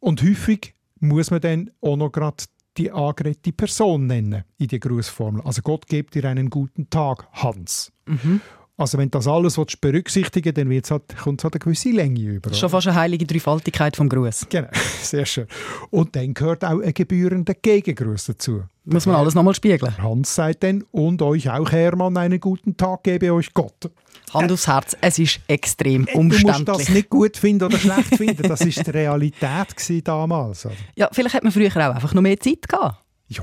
Und 0.00 0.22
häufig 0.22 0.74
muss 1.00 1.30
man 1.30 1.40
dann 1.40 1.70
auch 1.80 1.96
noch 1.96 2.12
gerade 2.12 2.44
die 2.78 2.90
angeredete 2.90 3.52
Person 3.52 4.06
nennen 4.06 4.44
in 4.56 4.68
die 4.68 4.80
Grußformel. 4.80 5.42
Also 5.42 5.62
Gott 5.62 5.86
gibt 5.86 6.14
dir 6.14 6.24
einen 6.24 6.48
guten 6.48 6.88
Tag, 6.88 7.28
Hans. 7.32 7.92
Mhm. 8.06 8.40
Also 8.78 8.96
wenn 8.96 9.10
das 9.10 9.26
alles 9.26 9.58
berücksichtigen 9.80 10.54
dann 10.54 10.70
halt, 10.70 11.16
kommt 11.16 11.40
es 11.40 11.44
halt 11.44 11.54
eine 11.54 11.58
gewisse 11.58 11.90
Länge 11.90 12.20
über. 12.20 12.54
Schon 12.54 12.70
fast 12.70 12.86
eine 12.86 12.96
heilige 12.96 13.26
Dreifaltigkeit 13.26 13.96
vom 13.96 14.08
Gruß. 14.08 14.46
Genau, 14.48 14.68
sehr 15.02 15.26
schön. 15.26 15.48
Und 15.90 16.14
dann 16.14 16.32
gehört 16.32 16.64
auch 16.64 16.80
ein 16.80 16.94
gebührender 16.94 17.54
Gegengruß 17.54 18.26
dazu. 18.26 18.62
Muss 18.84 19.04
man 19.04 19.16
alles 19.16 19.34
nochmal 19.34 19.56
spiegeln. 19.56 19.98
Hans 19.98 20.32
sagt 20.32 20.62
dann, 20.62 20.84
und 20.92 21.20
euch 21.22 21.50
auch, 21.50 21.72
Hermann, 21.72 22.16
einen 22.16 22.38
guten 22.38 22.76
Tag 22.76 23.02
gebe 23.02 23.34
euch 23.34 23.52
Gott. 23.52 23.90
Hand 24.32 24.52
aufs 24.52 24.68
Herz, 24.68 24.96
es 25.00 25.18
ist 25.18 25.40
extrem 25.48 26.06
umständlich. 26.14 26.64
Du 26.64 26.72
musst 26.72 26.86
das 26.86 26.88
nicht 26.94 27.10
gut 27.10 27.36
finden 27.36 27.64
oder 27.64 27.78
schlecht 27.78 28.14
finden, 28.16 28.44
das 28.44 28.60
war 28.60 28.84
die 28.84 28.90
Realität 28.90 30.06
damals. 30.06 30.68
Ja, 30.94 31.08
vielleicht 31.10 31.34
hat 31.34 31.42
man 31.42 31.50
früher 31.50 31.68
auch 31.68 31.94
einfach 31.96 32.14
noch 32.14 32.22
mehr 32.22 32.38
Zeit 32.38 32.68
gehabt. 32.68 33.02
Ja. 33.26 33.42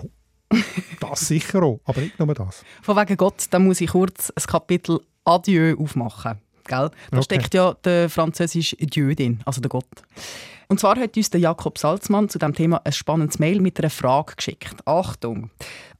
Das 1.01 1.27
sicher 1.27 1.61
auch, 1.61 1.81
aber 1.83 1.99
nicht 1.99 2.17
nur 2.17 2.33
das. 2.33 2.63
Von 2.81 2.95
wegen 2.95 3.17
Gott, 3.17 3.47
da 3.49 3.59
muss 3.59 3.81
ich 3.81 3.89
kurz 3.89 4.31
ein 4.31 4.43
Kapitel 4.43 5.01
Adieu 5.25 5.75
aufmachen. 5.77 6.39
Gell? 6.67 6.89
Da 7.11 7.17
okay. 7.17 7.23
steckt 7.23 7.53
ja 7.53 7.73
der 7.83 8.09
französische 8.09 8.75
Dieu 8.77 9.13
drin, 9.13 9.41
also 9.45 9.61
der 9.61 9.69
Gott. 9.69 9.85
Und 10.67 10.79
zwar 10.79 10.99
hat 10.99 11.15
uns 11.15 11.29
der 11.29 11.39
Jakob 11.39 11.77
Salzmann 11.77 12.29
zu 12.29 12.39
dem 12.39 12.55
Thema 12.55 12.81
ein 12.83 12.91
spannendes 12.91 13.37
Mail 13.37 13.61
mit 13.61 13.79
einer 13.79 13.89
Frage 13.91 14.35
geschickt. 14.35 14.75
Achtung! 14.85 15.51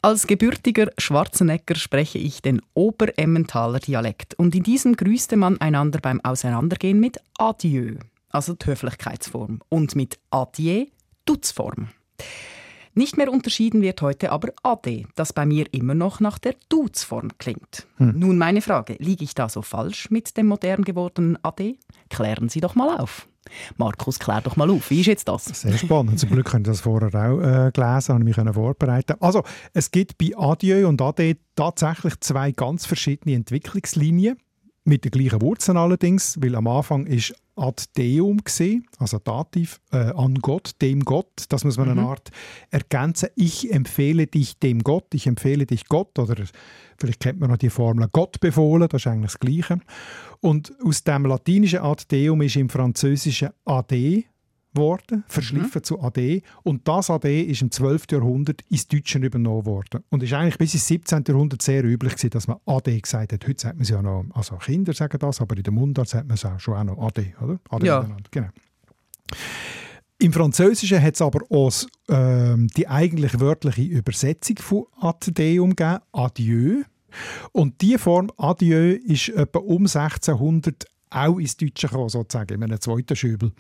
Als 0.02 0.28
gebürtiger 0.28 0.92
Schwarzenegger 0.98 1.76
spreche 1.76 2.18
ich 2.18 2.42
den 2.42 2.62
Oberemmentaler 2.74 3.80
Dialekt 3.80 4.34
und 4.36 4.56
in 4.56 4.64
diesem 4.64 4.96
grüßte 4.96 5.36
man 5.36 5.60
einander 5.62 6.00
beim 6.00 6.20
Auseinandergehen 6.22 7.00
mit 7.00 7.20
Adieu, 7.38 7.96
also 8.30 8.54
die 8.54 8.68
Höflichkeitsform, 8.68 9.62
und 9.70 9.96
mit 9.96 10.20
Adieu, 10.30 10.86
Dutzform. 11.26 11.90
Nicht 12.98 13.18
mehr 13.18 13.30
unterschieden 13.30 13.82
wird 13.82 14.02
heute 14.02 14.32
aber 14.32 14.54
Ade, 14.64 15.04
das 15.16 15.34
bei 15.34 15.46
mir 15.46 15.66
immer 15.74 15.94
noch 15.94 16.22
nach 16.22 16.40
der 16.40 16.56
Duzform 16.70 17.30
klingt. 17.38 17.88
Hm. 17.98 18.18
Nun 18.18 18.38
meine 18.38 18.62
Frage, 18.62 18.96
liege 19.00 19.26
ich 19.26 19.36
da 19.36 19.50
so 19.50 19.62
falsch 19.62 20.10
mit 20.12 20.38
dem 20.38 20.48
modern 20.48 20.86
gewordenen 20.86 21.38
Ade? 21.44 21.76
Klären 22.10 22.48
Sie 22.48 22.62
doch 22.62 22.74
mal 22.74 22.98
auf. 22.98 23.28
Markus, 23.76 24.18
klär 24.18 24.40
doch 24.40 24.56
mal 24.56 24.70
auf. 24.70 24.90
Wie 24.90 25.02
ist 25.02 25.08
jetzt 25.08 25.28
das? 25.28 25.46
Sehr 25.46 25.78
spannend. 25.78 26.20
Zum 26.20 26.30
Glück 26.30 26.46
können 26.48 26.64
Sie 26.64 26.72
das 26.72 26.80
vorher 26.80 27.10
auch 27.10 27.42
äh, 27.42 27.72
gelesen 27.72 28.16
und 28.16 28.24
mich 28.24 28.38
vorbereiten. 28.38 29.18
Also, 29.20 29.44
es 29.74 29.92
gibt 29.92 30.18
bei 30.18 30.32
Adieu 30.38 30.88
und 30.88 31.02
Ade 31.02 31.36
tatsächlich 31.56 32.20
zwei 32.22 32.54
ganz 32.54 32.86
verschiedene 32.86 33.36
Entwicklungslinien. 33.36 34.38
Mit 34.86 35.04
den 35.04 35.12
gleichen 35.12 35.42
Wurzeln 35.42 35.78
allerdings, 35.78 36.40
weil 36.42 36.56
am 36.56 36.68
Anfang 36.68 37.08
ist 37.08 37.36
ad 37.56 37.84
Deum 37.98 38.44
gesehen, 38.44 38.86
also 39.00 39.20
Dativ, 39.20 39.80
äh, 39.92 39.98
an 39.98 40.36
Gott, 40.36 40.74
dem 40.82 41.02
Gott. 41.02 41.46
Das 41.50 41.64
muss 41.64 41.78
man 41.78 41.90
mhm. 41.90 42.00
eine 42.00 42.08
Art 42.08 42.32
ergänzen. 42.70 43.30
Ich 43.36 43.72
empfehle 43.72 44.28
dich 44.28 44.60
dem 44.60 44.84
Gott, 44.84 45.14
ich 45.14 45.28
empfehle 45.28 45.66
dich 45.66 45.88
Gott. 45.88 46.18
Oder 46.20 46.44
vielleicht 46.98 47.22
kennt 47.22 47.40
man 47.40 47.50
noch 47.50 47.58
die 47.58 47.70
Formel 47.70 48.08
Gott 48.12 48.40
befohlen, 48.40 48.88
das 48.90 49.04
ist 49.04 49.08
eigentlich 49.08 49.32
das 49.32 49.40
Gleiche. 49.40 49.80
Und 50.42 50.74
aus 50.84 51.04
dem 51.04 51.26
latinischen 51.26 51.80
ad 51.80 52.04
Deum 52.12 52.42
ist 52.42 52.56
im 52.56 52.70
Französischen 52.70 53.50
ade 53.66 54.26
worden, 54.76 55.24
verschliffen 55.28 55.80
mhm. 55.80 55.84
zu 55.84 56.02
AD. 56.02 56.42
Und 56.64 56.88
das 56.88 57.10
AD 57.10 57.42
ist 57.44 57.62
im 57.62 57.72
12. 57.72 58.06
Jahrhundert 58.12 58.62
ins 58.70 58.88
Deutsche 58.88 59.20
übernommen 59.20 59.66
worden. 59.66 60.04
Und 60.10 60.24
es 60.24 60.30
ist 60.30 60.34
eigentlich 60.34 60.58
bis 60.58 60.74
ins 60.74 60.88
17. 60.88 61.24
Jahrhundert 61.28 61.62
sehr 61.62 61.84
üblich 61.84 62.14
gewesen, 62.14 62.32
dass 62.32 62.48
man 62.48 62.58
AD 62.66 63.00
gesagt 63.00 63.34
hat. 63.34 63.48
Heute 63.48 63.62
sagt 63.62 63.76
man 63.76 63.84
es 63.84 63.90
ja 63.90 64.02
noch, 64.02 64.26
also 64.34 64.56
Kinder 64.58 64.94
sagen 64.94 65.18
das, 65.20 65.42
aber 65.42 65.58
in 65.58 65.64
der 65.64 65.74
Mundart 65.74 66.10
sagt 66.10 66.28
man 66.28 66.36
es 66.36 66.46
auch 66.46 66.60
schon 66.60 66.76
auch 66.76 66.84
noch 66.84 66.98
AD, 67.00 67.36
oder? 67.42 67.60
AD 67.70 67.86
ja. 67.86 68.08
Genau. 68.32 68.48
Im 70.18 70.32
Französischen 70.32 71.02
hat 71.02 71.16
es 71.16 71.22
aber 71.22 71.42
auch 71.50 71.72
ähm, 72.10 72.68
die 72.78 72.88
eigentlich 72.88 73.40
wörtliche 73.40 73.82
Übersetzung 73.82 74.58
von 74.58 74.86
AD 75.00 75.60
umgegeben, 75.60 76.00
Adieu. 76.14 76.84
Und 77.52 77.82
diese 77.82 78.00
Form 78.00 78.32
Adieu 78.38 78.98
ist 79.06 79.30
etwa 79.30 79.60
um 79.60 79.84
1600 79.84 80.86
auch 81.10 81.38
ins 81.38 81.58
Deutsche 81.58 81.88
gekommen, 81.88 82.10
sozusagen, 82.10 82.56
in 82.56 82.64
einem 82.64 82.80
zweiten 82.80 83.16
Schübel. 83.16 83.52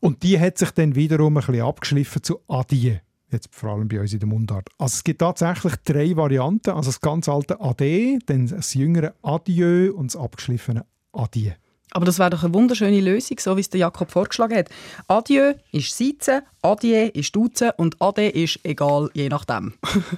Und 0.00 0.22
die 0.22 0.38
hat 0.38 0.58
sich 0.58 0.70
dann 0.72 0.94
wiederum 0.94 1.36
ein 1.36 1.44
bisschen 1.44 1.62
abgeschliffen 1.62 2.22
zu 2.22 2.40
Adie. 2.48 3.00
Jetzt 3.30 3.48
vor 3.52 3.70
allem 3.70 3.88
bei 3.88 4.00
uns 4.00 4.12
in 4.12 4.20
der 4.20 4.28
Mundart. 4.28 4.68
Also 4.78 4.94
es 4.94 5.04
gibt 5.04 5.20
tatsächlich 5.20 5.74
drei 5.84 6.16
Varianten. 6.16 6.70
Also 6.70 6.90
das 6.90 7.00
ganz 7.00 7.28
alte 7.28 7.60
Ade, 7.60 8.18
dann 8.26 8.46
das 8.46 8.74
jüngere 8.74 9.14
Adieu 9.22 9.92
und 9.92 10.14
das 10.14 10.20
abgeschliffene 10.20 10.86
Adie. 11.12 11.54
Aber 11.90 12.04
das 12.04 12.18
wäre 12.18 12.30
doch 12.30 12.42
eine 12.42 12.52
wunderschöne 12.52 13.00
Lösung, 13.00 13.38
so 13.38 13.56
wie 13.56 13.60
es 13.60 13.70
der 13.70 13.80
Jakob 13.80 14.10
vorgeschlagen 14.10 14.58
hat. 14.58 14.68
Adieu 15.06 15.54
ist 15.70 15.96
Seizen, 15.96 16.42
Adie 16.60 17.10
ist 17.14 17.34
Duzen 17.36 17.70
und 17.76 18.00
Ade 18.02 18.28
ist 18.28 18.58
egal, 18.64 19.10
je 19.14 19.28
nachdem. 19.28 19.74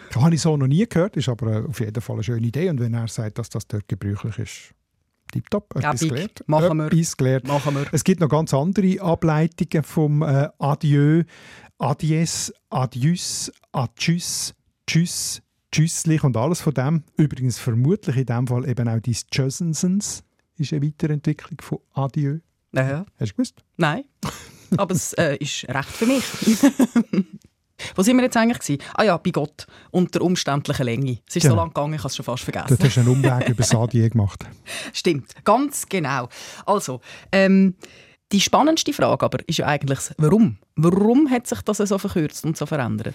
das 0.09 0.17
habe 0.23 0.35
ich 0.35 0.41
so 0.41 0.57
noch 0.57 0.67
nie 0.67 0.87
gehört, 0.87 1.19
ist 1.19 1.29
aber 1.29 1.67
auf 1.69 1.81
jeden 1.81 2.01
Fall 2.01 2.17
eine 2.17 2.23
schöne 2.23 2.47
Idee. 2.47 2.71
Und 2.71 2.81
wenn 2.81 2.95
er 2.95 3.09
sagt, 3.09 3.39
dass 3.39 3.51
das 3.51 3.67
dort 3.67 3.89
gebräuchlich 3.89 4.39
ist, 4.39 4.75
Tipptopp, 5.33 5.77
etwas 5.77 6.03
Epic. 6.03 6.09
gelernt. 6.09 6.43
Machen 6.47 6.79
wir. 6.79 6.87
Etwas 6.87 7.17
gelernt. 7.17 7.47
Machen 7.47 7.75
wir. 7.75 7.87
Es 7.93 8.05
gibt 8.05 8.21
noch 8.21 8.29
ganz 8.29 8.55
andere 8.55 9.01
Ableitungen 9.01 9.85
vom 9.85 10.23
äh, 10.23 10.49
Adieu, 10.59 11.25
Adies, 11.79 12.53
Adius, 12.71 13.53
Adjus, 13.73 14.55
Tschüss, 14.87 15.43
Tschüsslich 15.73 16.25
und 16.25 16.37
alles 16.37 16.61
von 16.61 16.75
dem. 16.75 17.05
Übrigens 17.17 17.59
vermutlich 17.59 18.17
in 18.17 18.27
dem 18.27 18.47
Fall 18.47 18.69
eben 18.69 18.89
auch 18.89 19.01
die 19.01 19.13
Tschössensens 19.15 20.23
ist 20.59 20.73
eine 20.73 20.87
Weiterentwicklung 20.87 21.61
von 21.61 21.79
Adieu. 21.93 22.39
Ja. 22.73 23.07
Hast 23.19 23.33
du 23.33 23.35
gewusst? 23.35 23.65
Nein, 23.77 24.05
aber 24.77 24.95
es 24.95 25.13
äh, 25.15 25.37
ist 25.37 25.69
recht 25.69 25.89
für 25.89 26.07
mich. 26.07 26.25
Wo 27.95 28.03
sind 28.03 28.17
wir 28.17 28.25
jetzt 28.25 28.37
eigentlich? 28.37 28.59
Gewesen? 28.59 28.83
Ah 28.95 29.03
ja, 29.05 29.17
bei 29.17 29.31
Gott. 29.31 29.67
Unter 29.91 30.23
umständlicher 30.23 30.85
Länge. 30.85 31.19
Es 31.29 31.37
ist 31.37 31.43
Genau. 31.43 31.55
so 31.55 31.57
lange 31.61 31.71
gegangen, 31.71 31.95
ich 31.95 32.01
habe 32.01 32.09
es 32.09 32.17
schon 32.17 32.25
fast 32.25 32.43
vergessen. 32.45 32.69
Dort 32.71 32.85
hast 32.85 32.97
du 32.97 33.01
einen 33.01 33.09
Umweg 33.11 33.49
über 33.49 33.63
Sadie 33.63 34.09
gemacht. 34.09 34.45
Stimmt, 34.93 35.33
ganz 35.45 35.87
genau. 35.89 36.29
Also, 36.65 37.01
ähm, 37.33 37.75
die 38.33 38.41
spannendste 38.41 38.93
Frage 38.93 39.25
aber 39.25 39.39
ist 39.47 39.59
ja 39.59 39.67
eigentlich, 39.67 39.99
das 39.99 40.15
Warum? 40.19 40.59
Warum 40.75 41.31
hat 41.31 41.47
sich 41.47 41.61
das 41.63 41.79
so 41.79 41.99
verkürzt 41.99 42.45
und 42.45 42.57
so 42.57 42.67
verändert? 42.67 43.15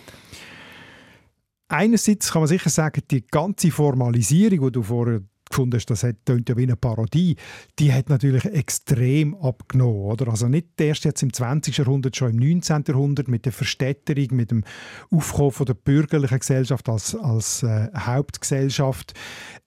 Einerseits 1.68 2.32
kann 2.32 2.42
man 2.42 2.48
sicher 2.50 2.70
sagen, 2.70 3.02
die 3.10 3.26
ganze 3.26 3.72
Formalisierung, 3.72 4.66
die 4.68 4.72
du 4.74 4.84
vorher 4.84 5.22
gefunden 5.52 5.76
hast, 5.76 5.86
das 5.88 6.06
tönt 6.26 6.50
ja 6.50 6.58
wie 6.58 6.64
eine 6.64 6.76
Parodie, 6.76 7.36
die 7.80 7.94
hat 7.94 8.10
natürlich 8.10 8.46
extrem 8.46 9.36
abgenommen. 9.36 10.02
Oder? 10.02 10.30
Also 10.30 10.48
nicht 10.48 10.80
erst 10.80 11.06
jetzt 11.06 11.22
im 11.22 11.32
20. 11.32 11.78
Jahrhundert, 11.78 12.16
schon 12.16 12.32
im 12.32 12.38
19. 12.38 12.86
Jahrhundert 12.88 13.28
mit 13.28 13.46
der 13.46 13.54
Verstädterung, 13.54 14.28
mit 14.32 14.52
dem 14.52 14.64
Aufkommen 15.12 15.52
von 15.52 15.66
der 15.66 15.76
bürgerlichen 15.76 16.40
Gesellschaft 16.40 16.90
als, 16.90 17.16
als 17.16 17.64
äh, 17.64 17.90
Hauptgesellschaft, 17.96 19.14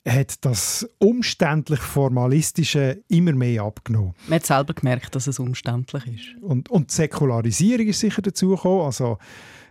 hat 0.07 0.45
das 0.45 0.89
umständlich 0.99 1.81
Formalistische 1.81 3.03
immer 3.09 3.33
mehr 3.33 3.63
abgenommen. 3.63 4.15
Man 4.29 4.37
hat 4.37 4.47
selber 4.47 4.75
gemerkt, 4.75 5.15
dass 5.15 5.27
es 5.27 5.39
umständlich 5.39 6.07
ist. 6.07 6.43
Und, 6.43 6.71
und 6.71 6.91
die 6.91 6.95
Säkularisierung 6.95 7.87
ist 7.87 8.01
sicher 8.01 8.23
dazugekommen. 8.23 8.87
Also, 8.87 9.19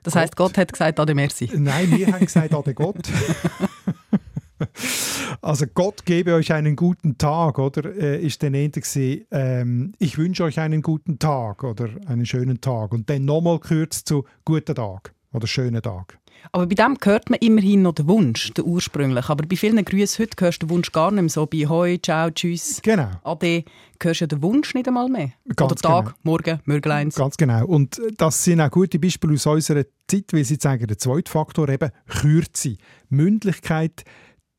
Das 0.02 0.16
heisst, 0.16 0.36
Gott 0.36 0.58
hat 0.58 0.72
gesagt, 0.72 1.00
Ade 1.00 1.14
Merci. 1.14 1.50
Nein, 1.56 1.92
wir 1.92 2.08
haben 2.08 2.26
gesagt, 2.26 2.54
Ade 2.54 2.74
Gott. 2.74 2.98
Also 5.42 5.66
Gott 5.74 6.06
gebe 6.06 6.34
euch 6.34 6.54
einen 6.54 6.76
guten 6.76 7.18
Tag, 7.18 7.60
oder? 7.60 7.96
Äh, 7.96 8.24
ist 8.26 8.44
eher 8.44 8.52
gewesen, 8.52 9.26
ähm, 9.32 9.94
ich 10.00 10.18
wünsche 10.18 10.44
euch 10.44 10.60
einen 10.60 10.82
guten 10.82 11.20
Tag 11.20 11.64
oder 11.64 11.90
einen 12.06 12.26
schönen 12.26 12.62
Tag. 12.62 12.94
Und 12.94 13.10
dann 13.10 13.26
nochmal 13.26 13.60
kürzt 13.60 14.08
zu 14.08 14.26
guten 14.46 14.76
Tag 14.76 15.14
oder 15.34 15.48
schönen 15.48 15.82
Tag. 15.82 16.20
Aber 16.52 16.68
bei 16.68 16.76
dem 16.76 16.98
hört 17.02 17.30
man 17.30 17.40
immerhin 17.40 17.84
noch 17.84 17.94
den 17.94 18.08
Wunsch, 18.08 18.54
den 18.54 18.66
ursprünglich. 18.66 19.30
Aber 19.30 19.46
bei 19.46 19.56
vielen 19.56 19.84
Grüßen 19.84 20.24
heute 20.24 20.44
hörst 20.44 20.62
du 20.62 20.68
den 20.68 20.74
Wunsch 20.74 20.92
gar 20.92 21.12
nicht 21.12 21.22
mehr. 21.22 21.30
So 21.30 21.46
bei 21.46 21.66
Hoi, 21.68 22.00
Ciao, 22.04 22.30
Tschüss, 22.32 22.82
Genau, 22.82 23.12
Ade, 23.24 23.64
hörst 24.02 24.22
du 24.22 24.24
ja 24.26 24.28
den 24.28 24.42
Wunsch 24.42 24.74
nicht 24.74 24.88
einmal 24.88 25.08
mehr. 25.10 25.32
Ganz 25.56 25.72
Oder 25.72 25.82
Tag, 25.82 26.06
genau. 26.06 26.18
Morgen, 26.24 26.60
Mörgleins. 26.66 27.16
ganz 27.16 27.38
genau. 27.38 27.66
Und 27.66 28.02
das 28.18 28.44
sind 28.44 28.60
auch 28.62 28.72
gute 28.72 29.00
Beispiele 29.00 29.34
aus 29.36 29.46
unserer 29.46 29.86
Zeit, 30.08 30.34
weil 30.34 30.44
sie 30.44 30.58
zeigen, 30.58 30.88
der 30.88 30.98
zweite 30.98 31.32
Faktor 31.32 31.70
eben 31.70 31.92
Kürze. 32.08 32.76
Mündlichkeit 33.10 34.04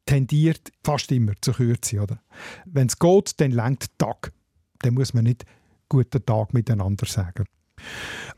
tendiert 0.06 0.72
fast 0.82 1.10
immer 1.12 1.32
zur 1.40 1.54
Kürze, 1.54 2.00
oder? 2.00 2.20
Wenn 2.64 2.86
es 2.88 2.98
geht, 2.98 3.40
dann 3.40 3.50
lenkt 3.50 3.98
Tag. 3.98 4.32
Dann 4.80 4.94
muss 4.94 5.14
man 5.14 5.24
nicht 5.24 5.44
guten 5.88 6.24
Tag 6.24 6.52
miteinander 6.52 7.06
sagen. 7.06 7.44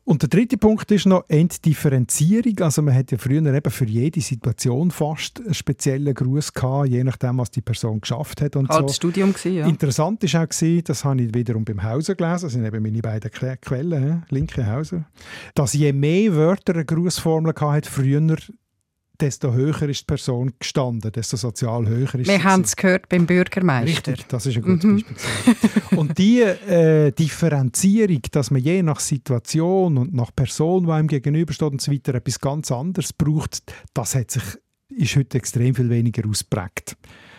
Und 0.04 0.22
der 0.22 0.28
dritte 0.28 0.56
Punkt 0.56 0.90
ist 0.90 1.06
noch 1.06 1.24
Entdifferenzierung. 1.28 2.58
Also 2.60 2.80
man 2.82 2.94
hat 2.94 3.10
ja 3.12 3.18
früher 3.18 3.42
eben 3.52 3.70
für 3.70 3.84
jede 3.84 4.20
Situation 4.20 4.90
fast 4.90 5.40
einen 5.40 5.52
speziellen 5.54 6.14
Gruß 6.14 6.52
gehabt, 6.52 6.88
je 6.88 7.04
nachdem, 7.04 7.38
was 7.38 7.50
die 7.50 7.60
Person 7.60 8.00
geschafft 8.00 8.40
hat 8.40 8.56
und 8.56 8.68
Halt 8.68 8.88
so. 8.88 8.94
Studium 8.94 9.32
gewesen, 9.32 9.54
ja. 9.54 9.66
Interessant 9.66 10.22
ist 10.24 10.34
auch, 10.36 10.48
gewesen, 10.48 10.84
das 10.84 11.04
habe 11.04 11.22
ich 11.22 11.34
wiederum 11.34 11.64
beim 11.64 11.82
Hauser 11.82 12.14
gelesen, 12.14 12.46
das 12.46 12.52
sind 12.52 12.64
eben 12.64 12.82
meine 12.82 13.00
beiden 13.00 13.30
Que- 13.30 13.56
Quellen, 13.56 14.24
linke 14.30 14.66
Hauser, 14.66 15.04
dass 15.54 15.74
je 15.74 15.92
mehr 15.92 16.34
Wörter 16.34 16.74
eine 16.74 16.84
Grußformel 16.84 17.52
hatte, 17.58 17.90
früher, 17.90 18.36
desto 19.20 19.52
höher 19.52 19.82
ist 19.88 20.00
die 20.00 20.04
Person 20.06 20.52
gestanden, 20.58 21.10
desto 21.12 21.36
sozial 21.36 21.86
höher 21.86 22.14
ist 22.14 22.28
Wir 22.28 22.38
sie 22.38 22.42
haben 22.44 22.62
es 22.62 22.76
gehört 22.76 23.08
beim 23.08 23.26
Bürgermeister. 23.26 24.12
Richtig, 24.12 24.26
das 24.28 24.46
ist 24.46 24.56
ein 24.56 24.62
gutes 24.62 24.84
Mhm. 24.84 25.02
Beispiel. 25.04 25.98
Und 25.98 26.18
die 26.18 26.40
äh, 26.40 27.12
Differenzierung, 27.12 28.20
dass 28.30 28.50
man 28.50 28.60
je 28.62 28.82
nach 28.82 29.00
Situation 29.00 29.98
und 29.98 30.14
nach 30.14 30.30
Person, 30.34 30.86
die 30.86 30.92
einem 30.92 31.08
gegenübersteht 31.08 31.72
und 31.72 31.80
so 31.80 31.92
weiter, 31.92 32.14
etwas 32.14 32.40
ganz 32.40 32.70
anderes 32.70 33.12
braucht, 33.12 33.62
das 33.94 34.14
hat 34.14 34.30
sich, 34.30 34.42
ist 34.90 35.16
heute 35.16 35.38
extrem 35.38 35.74
viel 35.74 35.88
weniger 35.90 36.28
ausprägt. 36.28 36.96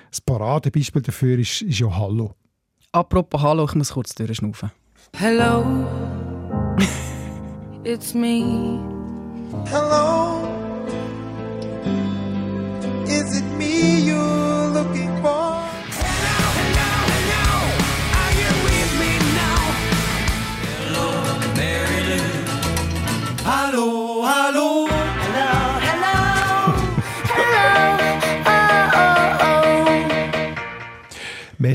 Das 0.10 0.22
Paradebeispiel 0.22 1.02
dafür 1.02 1.38
ist, 1.40 1.62
ist 1.62 1.80
ja 1.80 1.96
Hallo. 1.96 2.34
Apropos 2.94 3.42
Hallo, 3.42 3.66
ich 3.66 3.76
muss 3.76 3.92
kurz 3.92 4.16
durchschnaufen. 4.16 4.72
Hello, 5.14 5.64
it's 7.84 8.14
me. 8.14 8.80
Hello, 9.66 10.57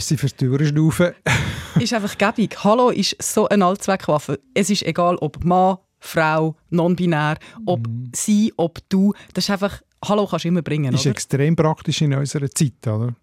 Merci 0.02 0.16
fürs 0.16 0.34
Durchschnaufen. 0.34 1.12
ist 1.78 1.94
einfach 1.94 2.18
gäbig. 2.18 2.64
Hallo 2.64 2.90
ist 2.90 3.14
so 3.22 3.48
eine 3.48 3.64
Allzweckwaffe. 3.64 4.40
Es 4.52 4.68
ist 4.68 4.82
egal, 4.82 5.14
ob 5.20 5.44
Mann, 5.44 5.76
Frau, 6.00 6.56
non-binär, 6.70 7.38
ob 7.66 7.86
sie, 8.12 8.52
ob 8.56 8.80
du. 8.88 9.14
Das 9.32 9.44
ist 9.44 9.50
einfach, 9.50 9.80
Hallo 10.04 10.26
kannst 10.26 10.44
du 10.44 10.48
immer 10.48 10.62
bringen, 10.62 10.92
ist 10.92 11.02
oder? 11.02 11.12
extrem 11.12 11.54
praktisch 11.54 12.02
in 12.02 12.14
unserer 12.14 12.50
Zeit, 12.50 12.84
oder? 12.84 13.14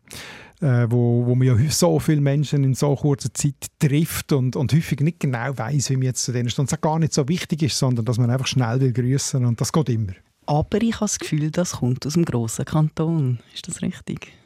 Äh, 0.61 0.89
wo, 0.89 1.25
wo 1.25 1.35
man 1.35 1.47
ja 1.47 1.57
so 1.69 1.99
viele 1.99 2.21
Menschen 2.21 2.63
in 2.63 2.75
so 2.75 2.95
kurzer 2.95 3.33
Zeit 3.33 3.55
trifft 3.79 4.31
und, 4.31 4.55
und 4.55 4.71
häufig 4.71 5.01
nicht 5.01 5.19
genau 5.19 5.57
weiß, 5.57 5.89
wie 5.89 5.97
man 5.97 6.03
jetzt 6.03 6.23
zu 6.23 6.31
denen 6.31 6.49
steht. 6.49 6.59
Und 6.59 6.71
es 6.71 6.79
gar 6.79 6.97
nicht 6.97 7.11
so 7.11 7.27
wichtig 7.27 7.61
ist, 7.61 7.77
sondern 7.77 8.05
dass 8.05 8.17
man 8.17 8.29
einfach 8.29 8.47
schnell 8.47 8.79
will 8.79 8.93
grüßen 8.93 9.43
und 9.43 9.59
das 9.59 9.73
geht 9.73 9.89
immer. 9.89 10.13
Aber 10.45 10.81
ich 10.81 10.95
habe 10.95 11.03
das 11.03 11.19
Gefühl, 11.19 11.51
das 11.51 11.73
kommt 11.73 12.07
aus 12.07 12.13
dem 12.13 12.23
grossen 12.23 12.63
Kanton. 12.63 13.39
Ist 13.53 13.67
das 13.67 13.81
richtig? 13.81 14.38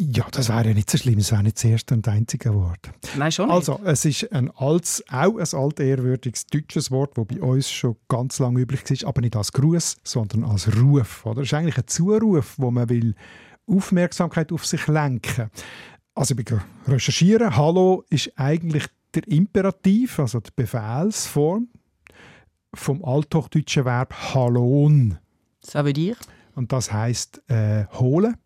Ja, 0.00 0.28
das 0.30 0.48
wäre 0.48 0.68
ja 0.68 0.74
nicht 0.74 0.88
so 0.88 0.96
schlimm, 0.96 1.18
es 1.18 1.32
wäre 1.32 1.42
nicht 1.42 1.56
das 1.56 1.64
erste 1.64 1.94
und 1.94 2.06
einzige 2.06 2.54
Wort. 2.54 2.88
Nein, 3.16 3.32
schon 3.32 3.46
nicht. 3.46 3.54
Also, 3.56 3.80
es 3.84 4.04
ist 4.04 4.32
ein 4.32 4.48
altes, 4.52 5.02
auch 5.10 5.38
ein 5.38 5.58
altehrwürdiges 5.60 6.46
deutsches 6.46 6.92
Wort, 6.92 7.18
das 7.18 7.26
bei 7.26 7.42
uns 7.42 7.68
schon 7.68 7.96
ganz 8.06 8.38
lange 8.38 8.60
üblich 8.60 8.88
war, 8.88 9.08
aber 9.08 9.22
nicht 9.22 9.34
als 9.34 9.52
Gruß, 9.52 9.96
sondern 10.04 10.44
als 10.44 10.72
Ruf. 10.76 11.26
Oder? 11.26 11.42
Es 11.42 11.48
ist 11.48 11.54
eigentlich 11.54 11.78
ein 11.78 11.88
Zuruf, 11.88 12.54
wo 12.58 12.70
man 12.70 12.88
will 12.88 13.16
Aufmerksamkeit 13.66 14.52
auf 14.52 14.64
sich 14.64 14.86
lenken. 14.86 15.50
Also 16.14 16.36
ich 16.38 16.44
bin 16.44 16.60
recherchieren. 16.86 17.56
Hallo 17.56 18.04
ist 18.08 18.30
eigentlich 18.36 18.84
der 19.14 19.26
Imperativ, 19.26 20.20
also 20.20 20.38
die 20.38 20.50
Befehlsform 20.54 21.66
vom 22.72 23.04
althochdeutschen 23.04 23.84
Verb 23.84 24.14
hallon. 24.32 25.18
So 25.58 25.84
wie 25.84 26.10
ich. 26.10 26.16
Und 26.54 26.70
das 26.70 26.92
heißt 26.92 27.50
äh, 27.50 27.86
holen. 27.94 28.36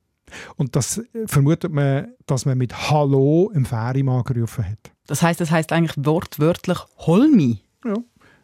Und 0.56 0.76
das 0.76 0.98
äh, 0.98 1.04
vermutet 1.26 1.72
man, 1.72 2.12
dass 2.26 2.46
man 2.46 2.58
mit 2.58 2.90
Hallo 2.90 3.50
im 3.54 3.64
Fährimann 3.64 4.24
gerufen 4.24 4.66
hat. 4.66 4.92
Das 5.06 5.22
heißt, 5.22 5.40
das 5.40 5.50
heißt 5.50 5.72
eigentlich 5.72 5.94
wortwörtlich 6.04 6.78
«Hol 6.98 7.28
mich». 7.28 7.64
Ja, 7.84 7.96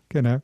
genau. 0.09 0.39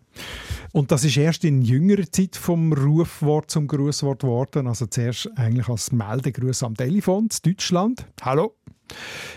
Und 0.73 0.91
das 0.91 1.05
ist 1.05 1.17
erst 1.17 1.45
in 1.45 1.63
jüngerer 1.63 2.11
Zeit 2.11 2.37
vom 2.37 2.73
Rufwort 2.73 3.51
zum 3.51 3.67
Grußwort 3.67 4.23
geworden. 4.23 4.67
Also 4.67 4.87
zuerst 4.87 5.31
eigentlich 5.37 5.69
als 5.69 5.93
Meldegruß 5.93 6.63
am 6.63 6.75
Telefon 6.75 7.25
in 7.25 7.53
Deutschland. 7.53 8.07
Hallo. 8.23 8.57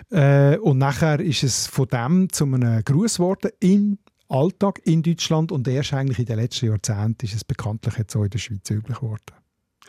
Äh, 0.10 0.58
und 0.58 0.78
nachher 0.78 1.20
ist 1.20 1.44
es 1.44 1.68
von 1.68 1.88
dem 1.88 2.32
zu 2.32 2.46
einem 2.46 2.84
Grußwort 2.84 3.46
im 3.60 3.98
Alltag 4.30 4.82
in 4.84 5.04
Deutschland 5.04 5.52
und 5.52 5.68
erst 5.68 5.94
eigentlich 5.94 6.20
in 6.20 6.26
den 6.26 6.38
letzten 6.38 6.68
Jahrzehnten 6.68 7.26
ist 7.26 7.36
es 7.36 7.44
bekanntlich 7.44 7.98
jetzt 7.98 8.16
auch 8.16 8.24
in 8.24 8.30
der 8.30 8.40
Schweiz 8.40 8.70
üblich 8.70 9.00
geworden. 9.00 9.22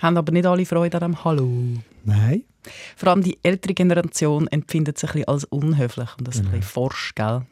Haben 0.01 0.17
aber 0.17 0.33
nicht 0.33 0.47
alle 0.47 0.65
Freude 0.67 1.01
an 1.01 1.13
dem 1.13 1.25
«Hallo». 1.25 1.49
Nein. 2.05 2.45
Vor 2.97 3.11
allem 3.11 3.23
die 3.23 3.39
ältere 3.43 3.75
Generation 3.75 4.47
empfindet 4.49 4.97
es 4.97 5.05
ein 5.05 5.13
bisschen 5.13 5.29
als 5.29 5.45
unhöflich 5.45 6.09
und 6.19 6.29
das 6.29 6.39
ein 6.39 6.45
bisschen 6.45 6.63
forsch, 6.63 7.15
gell? 7.15 7.43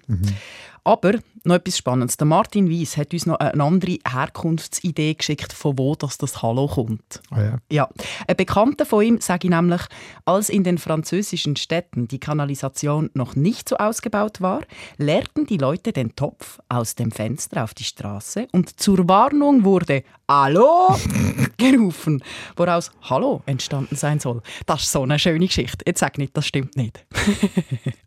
Aber 0.86 1.14
noch 1.42 1.56
etwas 1.56 1.78
Spannendes. 1.78 2.16
Der 2.16 2.28
Martin 2.28 2.70
Weiss 2.70 2.96
hat 2.96 3.12
uns 3.12 3.26
noch 3.26 3.40
eine 3.40 3.60
andere 3.60 3.98
Herkunftsidee 4.08 5.14
geschickt, 5.14 5.52
von 5.52 5.76
wo 5.76 5.96
das, 5.96 6.16
das 6.16 6.42
Hallo 6.42 6.68
kommt. 6.68 7.22
Ah, 7.30 7.42
ja. 7.42 7.58
Ja, 7.72 7.88
ein 8.28 8.36
Bekannter 8.36 8.86
von 8.86 9.04
ihm 9.04 9.20
sage 9.20 9.48
ich 9.48 9.50
nämlich, 9.50 9.80
als 10.26 10.48
in 10.48 10.62
den 10.62 10.78
französischen 10.78 11.56
Städten 11.56 12.06
die 12.06 12.20
Kanalisation 12.20 13.10
noch 13.14 13.34
nicht 13.34 13.68
so 13.68 13.78
ausgebaut 13.78 14.40
war, 14.40 14.60
leerten 14.96 15.44
die 15.44 15.58
Leute 15.58 15.92
den 15.92 16.14
Topf 16.14 16.60
aus 16.68 16.94
dem 16.94 17.10
Fenster 17.10 17.64
auf 17.64 17.74
die 17.74 17.82
Straße 17.84 18.46
und 18.52 18.78
zur 18.78 19.08
Warnung 19.08 19.64
wurde 19.64 20.04
«Hallo!» 20.28 20.96
gerufen, 21.56 22.22
woraus 22.54 22.92
«Hallo» 23.02 23.42
entstanden 23.46 23.96
sein 23.96 24.20
soll. 24.20 24.40
Das 24.66 24.82
ist 24.82 24.92
so 24.92 25.02
eine 25.02 25.18
schöne 25.18 25.48
Geschichte. 25.48 25.84
Jetzt 25.84 25.98
sag 25.98 26.16
nicht, 26.16 26.36
das 26.36 26.46
stimmt 26.46 26.76
nicht. 26.76 27.04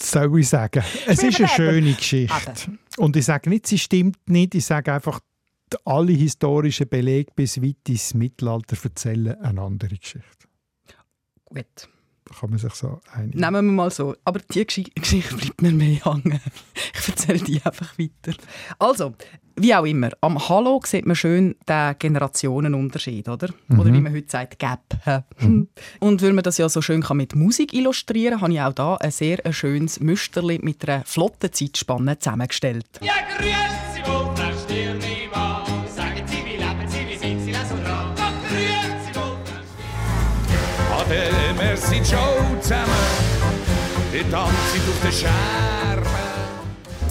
soll 0.00 0.40
ich 0.40 0.48
sagen? 0.48 0.82
Es 1.06 1.22
ist 1.22 1.38
eine 1.38 1.48
schöne 1.48 1.92
Geschichte. 1.94 2.78
Und 2.96 3.16
ich 3.16 3.24
sage 3.24 3.50
nicht, 3.50 3.66
sie 3.66 3.78
stimmt 3.78 4.28
nicht. 4.28 4.54
Ich 4.54 4.64
sage 4.64 4.92
einfach, 4.92 5.20
alle 5.84 6.12
historischen 6.12 6.88
Belege 6.88 7.32
bis 7.34 7.60
weit 7.62 7.88
ins 7.88 8.14
Mittelalter 8.14 8.76
erzählen 8.82 9.40
eine 9.40 9.62
andere 9.62 9.96
Geschichte. 9.96 10.48
Gut. 11.46 11.88
Kann 12.38 12.50
man 12.50 12.58
sich 12.58 12.74
so 12.74 13.00
einigen. 13.12 13.38
Nehmen 13.38 13.66
wir 13.66 13.72
mal 13.72 13.90
so. 13.90 14.14
Aber 14.24 14.40
die 14.40 14.64
Gesch 14.64 14.82
Geschichte 14.94 15.36
bleibt 15.36 15.62
mir 15.62 15.72
mehr 15.72 16.04
hängen. 16.04 16.40
Ich 16.94 17.08
erzähle 17.08 17.40
die 17.40 17.60
einfach 17.64 17.98
weiter. 17.98 18.38
Also, 18.78 19.14
wie 19.56 19.74
auch 19.74 19.84
immer, 19.84 20.10
am 20.20 20.48
Hallo 20.48 20.80
sieht 20.84 21.04
man 21.04 21.16
schön 21.16 21.56
den 21.68 21.96
Generationenunterschied, 21.98 23.28
oder? 23.28 23.48
Oder 23.70 23.92
wie 23.92 24.00
man 24.00 24.14
heute 24.14 24.30
sagt, 24.30 24.58
Gap. 24.58 24.80
Und 26.00 26.22
weil 26.22 26.32
man 26.32 26.44
das 26.44 26.58
ja 26.58 26.68
so 26.68 26.80
schön 26.80 27.02
kann 27.02 27.16
mit 27.16 27.34
Musik 27.34 27.74
illustrieren 27.74 28.34
kann, 28.38 28.42
habe 28.42 28.52
ich 28.52 28.60
auch 28.60 28.72
da 28.72 28.96
ein 28.96 29.10
sehr 29.10 29.40
schönes 29.52 29.98
Müsterli 30.00 30.60
mit 30.62 30.88
einer 30.88 31.04
flotten 31.04 31.52
Zeitspanne 31.52 32.18
zusammengestellt. 32.18 32.86
Ja, 33.00 33.14
grüezi 33.36 34.08
wohl, 34.08 35.21
zusammen. 42.62 42.92
Ihr 44.12 44.30
tanzt 44.30 44.54
auf 44.88 45.00
der 45.02 45.12
Scherbe. 45.12 46.06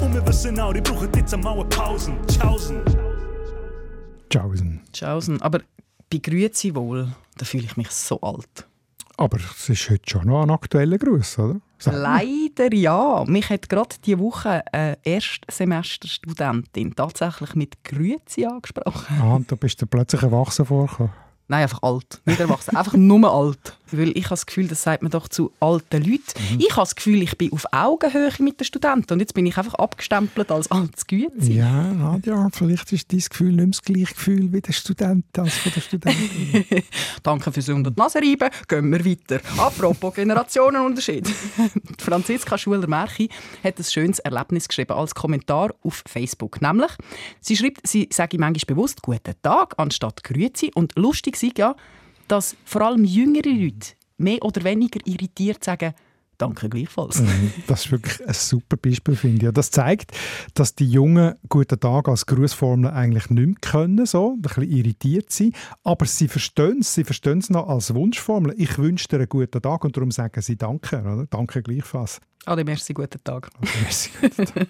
Und 0.01 0.13
wir 0.13 0.27
wissen 0.27 0.59
auch, 0.59 0.73
die 0.73 0.81
brauchen 0.81 1.09
jetzt 1.15 1.33
einmal 1.33 1.53
eine 1.53 1.65
Pause. 1.65 2.13
Tschaußen. 2.27 2.81
Tschaußen. 4.29 4.81
Tschaußen. 4.93 5.41
Aber 5.41 5.59
bei 6.09 6.17
Grüezi 6.17 6.73
wohl, 6.73 7.09
da 7.37 7.45
fühle 7.45 7.65
ich 7.65 7.77
mich 7.77 7.89
so 7.91 8.19
alt. 8.21 8.67
Aber 9.17 9.37
es 9.37 9.69
ist 9.69 9.89
heute 9.89 10.09
schon 10.09 10.27
noch 10.27 10.41
ein 10.41 10.49
aktueller 10.49 10.97
Gruß, 10.97 11.39
oder? 11.39 11.61
Sag. 11.77 11.93
Leider 11.95 12.73
ja. 12.73 13.23
Mich 13.27 13.49
hat 13.49 13.67
gerade 13.67 13.95
diese 14.03 14.19
Woche 14.19 14.63
eine 14.71 14.97
Erstsemesterstudentin 15.03 16.95
tatsächlich 16.95 17.55
mit 17.55 17.83
Grüezi 17.83 18.45
angesprochen. 18.45 19.19
Ah, 19.19 19.35
und 19.35 19.51
da 19.51 19.55
bist 19.55 19.81
du 19.81 19.85
plötzlich 19.85 20.23
erwachsen 20.23 20.65
vorgekommen. 20.65 21.11
Nein, 21.51 21.63
einfach 21.63 21.83
alt. 21.83 22.21
Nicht 22.23 22.39
erwachsen. 22.39 22.77
einfach 22.77 22.93
nur 22.93 23.29
alt. 23.29 23.77
Weil 23.91 24.17
ich 24.17 24.23
habe 24.23 24.35
das 24.35 24.45
Gefühl, 24.45 24.69
das 24.69 24.83
sagt 24.83 25.03
man 25.03 25.11
doch 25.11 25.27
zu 25.27 25.51
alten 25.59 26.01
Leuten. 26.01 26.21
Ich 26.57 26.71
habe 26.71 26.83
das 26.83 26.95
Gefühl, 26.95 27.21
ich 27.21 27.37
bin 27.37 27.51
auf 27.51 27.65
Augenhöhe 27.73 28.31
mit 28.39 28.57
den 28.57 28.63
Studenten. 28.63 29.11
Und 29.11 29.19
jetzt 29.19 29.33
bin 29.33 29.45
ich 29.45 29.57
einfach 29.57 29.73
abgestempelt 29.73 30.49
als 30.49 30.71
altes 30.71 31.05
Güezi. 31.05 31.51
Ja, 31.51 31.91
Nadja, 31.91 32.47
vielleicht 32.53 32.93
ist 32.93 33.11
dein 33.11 33.19
Gefühl 33.19 33.47
nicht 33.49 33.57
mehr 33.57 33.67
das 33.67 33.81
gleiche 33.81 34.13
Gefühl 34.13 34.53
wie 34.53 34.61
der 34.61 34.71
Student 34.71 35.25
als 35.37 35.57
von 35.57 35.71
der 35.75 35.81
Studentin. 35.81 36.83
Danke 37.23 37.51
fürs 37.51 37.67
unter 37.67 37.91
die 37.91 37.99
Nase 37.99 38.19
reiben. 38.19 38.49
Gehen 38.69 38.89
wir 38.89 39.05
weiter. 39.05 39.41
Apropos 39.57 40.13
Generationenunterschied. 40.13 41.27
Franziska 41.99 42.57
Schuler-Märchi 42.57 43.29
hat 43.61 43.77
ein 43.77 43.83
schönes 43.83 44.19
Erlebnis 44.19 44.69
geschrieben 44.69 44.93
als 44.93 45.13
Kommentar 45.13 45.75
auf 45.83 46.01
Facebook. 46.07 46.61
Nämlich, 46.61 46.91
sie 47.41 47.57
schreibt, 47.57 47.85
sie 47.85 48.07
sage 48.09 48.37
manchmal 48.37 48.75
bewusst 48.75 49.01
«Guten 49.01 49.35
Tag» 49.41 49.73
anstatt 49.75 50.23
«Grüezi». 50.23 50.71
Und 50.73 50.93
lustig 50.95 51.40
sei 51.41 51.51
ja, 51.57 51.75
dass 52.27 52.55
vor 52.65 52.81
allem 52.81 53.03
jüngere 53.03 53.49
Leute 53.49 53.93
mehr 54.17 54.43
oder 54.43 54.63
weniger 54.63 54.99
irritiert 55.05 55.63
sagen 55.63 55.93
«Danke 56.41 56.69
gleichfalls». 56.69 57.21
Das 57.67 57.85
ist 57.85 57.91
wirklich 57.91 58.27
ein 58.27 58.33
super 58.33 58.77
Beispiel, 58.77 59.15
finde 59.15 59.47
ich. 59.47 59.53
Das 59.53 59.71
zeigt, 59.71 60.11
dass 60.53 60.75
die 60.75 60.89
Jungen 60.89 61.35
«Guten 61.47 61.79
Tag» 61.79 62.07
als 62.07 62.25
Grußformel 62.25 62.89
eigentlich 62.89 63.29
nicht 63.29 63.45
mehr 63.45 63.55
können, 63.61 64.05
so, 64.05 64.33
ein 64.33 64.41
bisschen 64.41 64.63
irritiert 64.63 65.31
sind. 65.31 65.55
Aber 65.83 66.05
sie 66.05 66.27
verstehen 66.27 66.79
es, 66.81 66.93
sie 66.93 67.03
verstehen 67.03 67.39
es 67.39 67.49
noch 67.49 67.67
als 67.67 67.93
Wunschformel. 67.93 68.53
Ich 68.57 68.77
wünsche 68.77 69.07
dir 69.07 69.17
einen 69.17 69.29
guten 69.29 69.61
Tag 69.61 69.83
und 69.83 69.95
darum 69.95 70.11
sagen 70.11 70.41
sie 70.41 70.57
«Danke». 70.57 70.99
Oder? 71.01 71.27
«Danke 71.29 71.61
gleichfalls». 71.61 72.19
Ade, 72.45 72.63
merci, 72.63 72.93
guten 72.93 73.23
Tag. 73.23 73.49
Merci. 73.81 74.09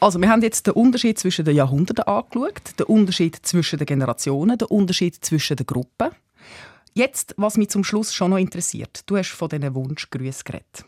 Also, 0.00 0.20
wir 0.20 0.28
haben 0.28 0.42
jetzt 0.42 0.66
den 0.66 0.74
Unterschied 0.74 1.18
zwischen 1.18 1.44
den 1.44 1.56
Jahrhunderten 1.56 2.04
angeschaut, 2.04 2.78
den 2.78 2.86
Unterschied 2.86 3.38
zwischen 3.42 3.78
den 3.78 3.86
Generationen, 3.86 4.58
den 4.58 4.68
Unterschied 4.68 5.16
zwischen 5.24 5.56
den 5.56 5.66
Gruppen. 5.66 6.10
Jetzt, 6.94 7.34
was 7.38 7.56
mich 7.56 7.70
zum 7.70 7.84
Schluss 7.84 8.12
schon 8.14 8.30
noch 8.30 8.36
interessiert. 8.38 9.00
Du 9.06 9.16
hast 9.16 9.30
von 9.30 9.48
diesen 9.48 9.74
Wunschgrüßen 9.74 10.42
geredet. 10.44 10.84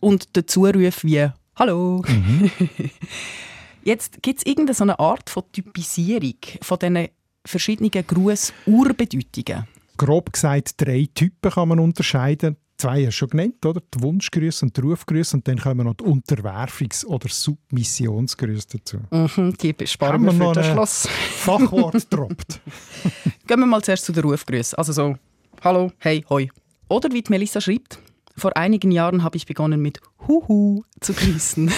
Und 0.00 0.34
den 0.34 0.46
Zuruf 0.48 1.04
wie 1.04 1.28
«Hallo». 1.56 2.02
Jetzt 3.84 4.22
gibt 4.22 4.38
es 4.38 4.46
irgendeine 4.46 4.74
so 4.74 4.84
eine 4.84 4.98
Art 4.98 5.28
von 5.28 5.42
Typisierung 5.52 6.36
von 6.62 6.78
diesen 6.78 7.08
verschiedenen 7.44 7.90
Gruß-Urbedeutungen. 8.06 9.66
Grob 9.98 10.32
gesagt, 10.32 10.74
drei 10.80 11.08
Typen 11.14 11.50
kann 11.50 11.68
man 11.68 11.80
unterscheiden. 11.80 12.56
Zwei 12.78 13.00
hast 13.06 13.14
du 13.14 13.18
schon 13.18 13.28
genannt, 13.30 13.64
oder? 13.66 13.80
Die 13.94 14.02
Wunschgrüße 14.02 14.64
und 14.64 14.76
die 14.76 14.80
Rufgrüße. 14.80 15.36
Und 15.36 15.46
dann 15.46 15.58
kommen 15.58 15.84
noch 15.86 15.94
die 15.94 16.04
Unterwerfungs- 16.04 17.04
oder 17.04 17.28
Submissionsgrüße 17.28 18.66
dazu. 18.78 18.98
Mhm, 19.10 19.54
die 19.58 19.74
sparen 19.86 20.24
wir 20.24 20.32
wir 20.32 20.52
für 20.54 20.60
eine- 20.60 20.72
Schluss. 20.72 21.06
Fachwort 21.36 22.12
droppt. 22.12 22.60
Gehen 23.46 23.60
wir 23.60 23.66
mal 23.66 23.82
zuerst 23.82 24.04
zu 24.06 24.12
den 24.12 24.24
Rufgrüßen. 24.24 24.78
Also 24.78 24.92
so, 24.92 25.16
hallo, 25.62 25.92
hey, 25.98 26.24
hoi. 26.28 26.48
Oder 26.88 27.12
wie 27.12 27.22
Melissa 27.28 27.60
schreibt, 27.60 27.98
vor 28.36 28.56
einigen 28.56 28.90
Jahren 28.90 29.22
habe 29.22 29.36
ich 29.36 29.46
begonnen 29.46 29.80
mit 29.80 30.00
Huhu 30.26 30.82
zu 31.00 31.12
grüßen. 31.12 31.72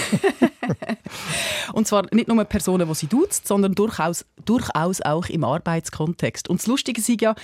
Und 1.72 1.86
zwar 1.86 2.06
nicht 2.12 2.28
nur 2.28 2.42
Personen, 2.44 2.88
die 2.88 2.94
sie 2.94 3.06
duzt, 3.06 3.46
sondern 3.46 3.74
durchaus, 3.74 4.24
durchaus 4.44 5.00
auch 5.02 5.26
im 5.28 5.44
Arbeitskontext. 5.44 6.48
Und 6.48 6.60
das 6.60 6.66
Lustige 6.66 7.00
ist 7.00 7.20
ja, 7.20 7.34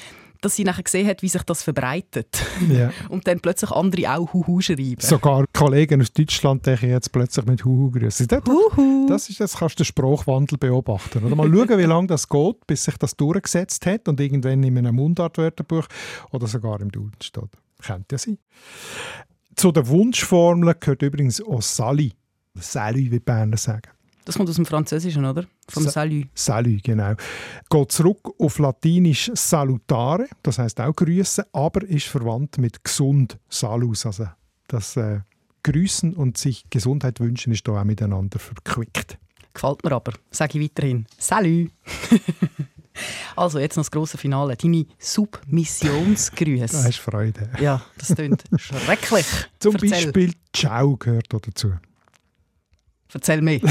dass 0.41 0.57
sie 0.57 0.65
nachher 0.65 0.83
gesehen 0.83 1.07
hat, 1.07 1.23
wie 1.23 1.29
sich 1.29 1.43
das 1.43 1.63
verbreitet. 1.63 2.43
Ja. 2.69 2.91
Und 3.09 3.27
dann 3.27 3.41
plötzlich 3.41 3.71
andere 3.71 4.17
auch 4.17 4.33
Huhu 4.33 4.61
schreiben. 4.61 4.97
Sogar 5.01 5.45
Kollegen 5.53 6.01
aus 6.01 6.13
Deutschland 6.13 6.67
denken 6.67 6.91
jetzt 6.91 7.13
plötzlich 7.13 7.47
mit 7.47 7.65
Huhu 7.65 7.91
grüßen. 7.91 8.27
Das, 8.27 8.43
Huhu. 8.47 9.07
das 9.09 9.29
ist 9.29 9.39
jetzt 9.39 9.59
kannst 9.59 9.79
du 9.79 9.83
den 9.83 9.87
Sprachwandel 9.87 10.59
beobachten. 10.59 11.25
Oder 11.25 11.37
mal 11.37 11.51
schauen, 11.51 11.79
wie 11.79 11.85
lange 11.85 12.07
das 12.07 12.29
geht, 12.29 12.67
bis 12.67 12.85
sich 12.85 12.97
das 12.97 13.17
durchgesetzt 13.17 13.85
hat 13.87 14.09
und 14.09 14.21
irgendwann 14.21 14.63
in 14.63 14.79
einem 14.79 14.95
Mundartwörterbuch 14.95 15.87
oder 16.33 16.47
sogar 16.47 16.81
im 16.81 16.91
Duden 16.91 17.21
steht. 17.23 17.51
Könnte 17.83 18.15
ja 18.15 18.19
sein. 18.19 18.39
Zu 19.57 19.73
den 19.73 19.87
Wunschformeln 19.89 20.75
gehört 20.79 21.03
übrigens 21.03 21.43
auch 21.43 21.63
Sali. 21.63 22.13
Salut, 22.55 23.11
wie 23.11 23.21
Berner 23.21 23.57
sagen. 23.57 23.91
Das 24.25 24.37
kommt 24.37 24.49
aus 24.49 24.57
dem 24.57 24.67
Französischen, 24.67 25.25
oder? 25.25 25.45
Vom 25.69 25.83
Sa- 25.85 25.91
Salut. 25.91 26.27
Salut, 26.35 26.83
genau. 26.85 27.15
Geht 27.71 27.93
zurück 27.93 28.31
auf 28.39 28.59
Latinisch 28.59 29.31
salutare, 29.35 30.27
das 30.43 30.59
heißt 30.59 30.81
auch 30.81 30.95
grüßen, 30.95 31.45
aber 31.53 31.83
ist 31.85 32.07
verwandt 32.07 32.59
mit 32.59 32.85
gesund, 32.85 33.39
salus. 33.49 34.05
Also 34.07 34.27
das 34.69 34.97
äh, 34.97 35.21
Grüßen 35.63 36.15
und 36.15 36.37
sich 36.39 36.65
Gesundheit 36.71 37.19
wünschen 37.21 37.53
ist 37.53 37.67
da 37.67 37.81
auch 37.81 37.85
miteinander 37.85 38.39
verquickt. 38.39 39.19
Gefällt 39.53 39.83
mir 39.85 39.93
aber. 39.93 40.13
Sage 40.31 40.59
ich 40.59 40.65
weiterhin. 40.71 41.07
Salut! 41.19 41.71
also, 43.37 43.59
jetzt 43.59 43.77
noch 43.77 43.83
das 43.85 43.91
grosse 43.91 44.17
Finale. 44.19 44.57
Deine 44.57 44.85
Da 44.85 44.91
Submissionsgrüße. 44.99 46.63
hast 46.85 46.99
du 46.99 47.03
Freude. 47.03 47.51
Ja, 47.61 47.83
das 47.99 48.15
klingt 48.15 48.45
schrecklich. 48.57 49.27
Zum 49.59 49.75
Erzähl. 49.75 49.91
Beispiel 49.91 50.33
Ciao 50.55 50.97
gehört 50.97 51.27
dazu. 51.33 51.73
Erzähl 53.13 53.43
mir. 53.43 53.61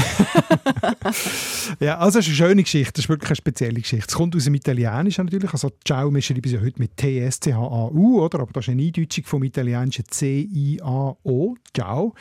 Ja, 1.78 1.98
also 1.98 2.18
es 2.18 2.26
ist 2.26 2.40
eine 2.40 2.48
schöne 2.48 2.62
Geschichte, 2.62 2.92
das 2.94 3.04
ist 3.04 3.08
wirklich 3.08 3.30
eine 3.30 3.36
spezielle 3.36 3.80
Geschichte. 3.80 4.06
Es 4.08 4.14
kommt 4.14 4.34
aus 4.34 4.44
dem 4.44 4.54
Italienischen 4.54 5.24
natürlich, 5.24 5.52
also 5.52 5.70
Ciao, 5.84 6.12
wir 6.12 6.20
schreiben 6.20 6.50
ja 6.50 6.60
heute 6.60 6.78
mit 6.78 6.96
T-S-C-H-A-U, 6.96 8.20
oder? 8.20 8.40
aber 8.40 8.52
das 8.52 8.64
ist 8.64 8.70
eine 8.70 8.82
Eindeutschung 8.82 9.24
vom 9.24 9.42
Italienischen 9.44 10.04
C-I-A-O, 10.06 11.54
Ciao. 11.74 12.14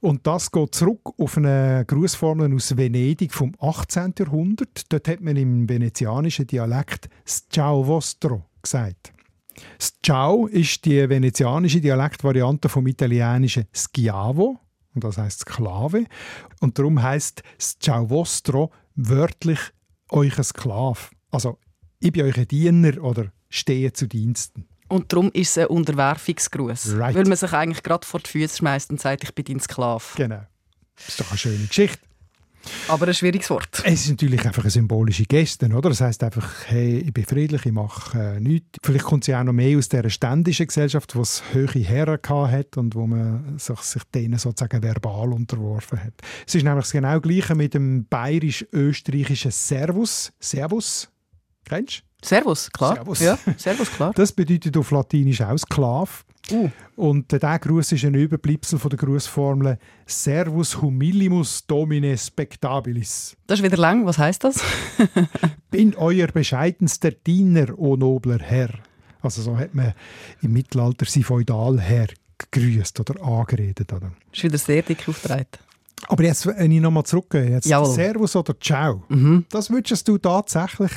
Und 0.00 0.26
das 0.26 0.50
geht 0.50 0.74
zurück 0.74 1.12
auf 1.18 1.36
eine 1.36 1.84
Grußformel 1.86 2.54
aus 2.54 2.76
Venedig 2.76 3.32
vom 3.34 3.52
18. 3.60 4.14
Jahrhundert. 4.18 4.92
Dort 4.92 5.08
hat 5.08 5.20
man 5.20 5.36
im 5.36 5.68
venezianischen 5.68 6.46
Dialekt 6.46 7.08
«Ciao 7.24 7.86
vostro» 7.86 8.44
gesagt. 8.62 9.12
Das 9.78 9.92
Ciao 10.02 10.46
ist 10.46 10.84
die 10.84 11.08
venezianische 11.08 11.80
Dialektvariante 11.80 12.68
vom 12.68 12.86
italienischen 12.86 13.66
Schiavo, 13.72 14.58
und 14.98 15.04
das 15.04 15.18
heißt 15.18 15.40
Sklave. 15.40 16.04
Und 16.60 16.78
darum 16.78 17.02
heißt 17.02 17.42
Ciao 17.58 18.10
vostro 18.10 18.72
wörtlich 18.94 19.60
euch 20.10 20.34
Sklav. 20.42 21.10
Also 21.30 21.58
ich 22.00 22.12
bin 22.12 22.26
euch 22.26 22.36
ein 22.36 22.48
Diener 22.48 23.02
oder 23.02 23.32
stehe 23.48 23.92
zu 23.92 24.06
Diensten. 24.06 24.66
Und 24.88 25.12
darum 25.12 25.30
ist 25.32 25.50
es 25.50 25.58
ein 25.58 25.66
Unterwerfungsgruß. 25.66 26.94
Right. 26.96 27.14
Weil 27.14 27.24
man 27.24 27.36
sich 27.36 27.52
eigentlich 27.52 27.82
gerade 27.82 28.06
vor 28.06 28.20
die 28.20 28.30
Füße 28.30 28.56
schmeißt 28.56 28.90
und 28.90 29.00
sagt, 29.00 29.24
ich 29.24 29.34
bin 29.34 29.44
dein 29.44 29.60
Sklave. 29.60 30.04
Genau. 30.16 30.42
Das 30.96 31.08
ist 31.08 31.20
doch 31.20 31.30
eine 31.30 31.38
schöne 31.38 31.66
Geschichte. 31.66 32.07
Aber 32.88 33.06
ein 33.06 33.14
schwieriges 33.14 33.50
Wort. 33.50 33.82
Es 33.84 34.04
ist 34.04 34.10
natürlich 34.10 34.44
einfach 34.44 34.62
eine 34.62 34.70
symbolische 34.70 35.24
Geste, 35.24 35.66
oder? 35.66 35.90
Das 35.90 36.00
heißt 36.00 36.22
einfach, 36.22 36.66
hey, 36.66 36.98
ich 36.98 37.12
bin 37.12 37.24
friedlich, 37.24 37.66
ich 37.66 37.72
mache 37.72 38.18
äh, 38.18 38.40
nichts. 38.40 38.78
Vielleicht 38.82 39.04
kommt 39.04 39.24
sie 39.24 39.34
auch 39.34 39.44
noch 39.44 39.52
mehr 39.52 39.76
aus 39.76 39.88
dieser 39.88 40.08
ständischen 40.08 40.66
Gesellschaft, 40.66 41.14
wo 41.14 41.20
es 41.20 41.42
hohe 41.52 41.66
Herren 41.66 42.18
hat 42.26 42.76
und 42.76 42.94
wo 42.94 43.06
man 43.06 43.58
sich, 43.58 43.78
sich 43.80 44.02
denen 44.14 44.38
sozusagen 44.38 44.82
verbal 44.82 45.32
unterworfen 45.32 46.02
hat. 46.02 46.14
Es 46.46 46.54
ist 46.54 46.64
nämlich 46.64 46.84
das 46.84 46.92
genau 46.92 47.20
Gleiche 47.20 47.54
mit 47.54 47.74
dem 47.74 48.06
bayerisch-österreichischen 48.08 49.50
Servus. 49.50 50.32
Servus, 50.40 51.10
kennst 51.64 51.98
du? 51.98 52.26
Servus, 52.26 52.70
klar. 52.72 52.94
Servus. 52.96 53.20
Ja, 53.20 53.38
Servus, 53.56 53.90
klar. 53.92 54.12
Das 54.14 54.32
bedeutet 54.32 54.76
auf 54.76 54.90
Latinisch 54.90 55.40
auch 55.40 55.56
Sklav. 55.56 56.24
Uh. 56.50 56.70
Und 56.96 57.32
äh, 57.32 57.38
dieser 57.38 57.58
Gruß 57.58 57.92
ist 57.92 58.04
ein 58.04 58.14
Überbleibsel 58.14 58.78
von 58.78 58.90
der 58.90 58.98
Grußformel 58.98 59.78
Servus 60.06 60.80
humillimus 60.80 61.66
domine 61.66 62.16
spectabilis. 62.18 63.36
Das 63.46 63.60
ist 63.60 63.64
wieder 63.64 63.76
lang. 63.76 64.04
Was 64.06 64.18
heißt 64.18 64.44
das? 64.44 64.62
Bin 65.70 65.94
euer 65.96 66.26
bescheidenster 66.28 67.10
Diener, 67.12 67.78
o 67.78 67.96
nobler 67.96 68.38
Herr. 68.40 68.70
Also 69.20 69.42
so 69.42 69.56
hat 69.56 69.74
man 69.74 69.94
im 70.42 70.52
Mittelalter 70.52 71.06
sein 71.06 71.22
Feudalherr 71.24 72.08
gegrüßt 72.38 73.00
oder 73.00 73.22
angeredet. 73.22 73.92
Oder? 73.92 74.12
ist 74.32 74.44
wieder 74.44 74.58
sehr 74.58 74.82
dick 74.82 75.08
aufgetragen. 75.08 75.46
Aber 76.06 76.22
jetzt, 76.22 76.46
wenn 76.46 76.70
ich 76.70 76.80
nochmal 76.80 77.02
zurückgehe, 77.04 77.50
jetzt 77.50 77.66
Jawohl. 77.66 77.92
Servus 77.92 78.36
oder 78.36 78.54
Ciao, 78.60 79.02
Mhm. 79.08 79.44
das 79.50 79.68
würdest 79.70 80.06
du 80.06 80.16
tatsächlich 80.18 80.92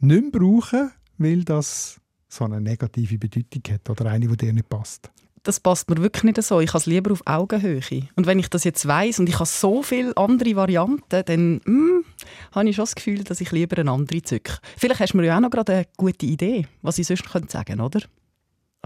nicht 0.00 0.22
mehr 0.22 0.30
brauchen, 0.40 0.92
weil 1.18 1.42
das 1.44 2.00
so 2.34 2.44
eine 2.44 2.60
negative 2.60 3.18
Bedeutung 3.18 3.62
hat 3.72 3.88
oder 3.88 4.10
eine, 4.10 4.26
die 4.26 4.36
dir 4.36 4.52
nicht 4.52 4.68
passt. 4.68 5.10
Das 5.44 5.60
passt 5.60 5.90
mir 5.90 5.98
wirklich 5.98 6.24
nicht 6.24 6.42
so. 6.42 6.60
Ich 6.60 6.70
habe 6.70 6.78
es 6.78 6.86
lieber 6.86 7.12
auf 7.12 7.22
Augenhöhe. 7.26 7.80
Und 8.16 8.26
wenn 8.26 8.38
ich 8.38 8.48
das 8.48 8.64
jetzt 8.64 8.88
weiß 8.88 9.18
und 9.18 9.28
ich 9.28 9.34
habe 9.34 9.46
so 9.46 9.82
viele 9.82 10.16
andere 10.16 10.56
Varianten, 10.56 11.22
dann 11.26 11.56
mm, 11.56 12.04
habe 12.52 12.68
ich 12.68 12.76
schon 12.76 12.84
das 12.84 12.94
Gefühl, 12.94 13.24
dass 13.24 13.42
ich 13.42 13.52
lieber 13.52 13.76
eine 13.78 13.90
andere 13.90 14.22
zücke. 14.22 14.58
Vielleicht 14.78 15.00
hast 15.00 15.12
du 15.12 15.18
mir 15.18 15.26
ja 15.26 15.36
auch 15.36 15.40
noch 15.40 15.50
gerade 15.50 15.74
eine 15.74 15.86
gute 15.98 16.24
Idee, 16.24 16.66
was 16.80 16.98
ich 16.98 17.06
sonst 17.06 17.30
könnte 17.30 17.52
sagen 17.52 17.80
oder? 17.80 18.00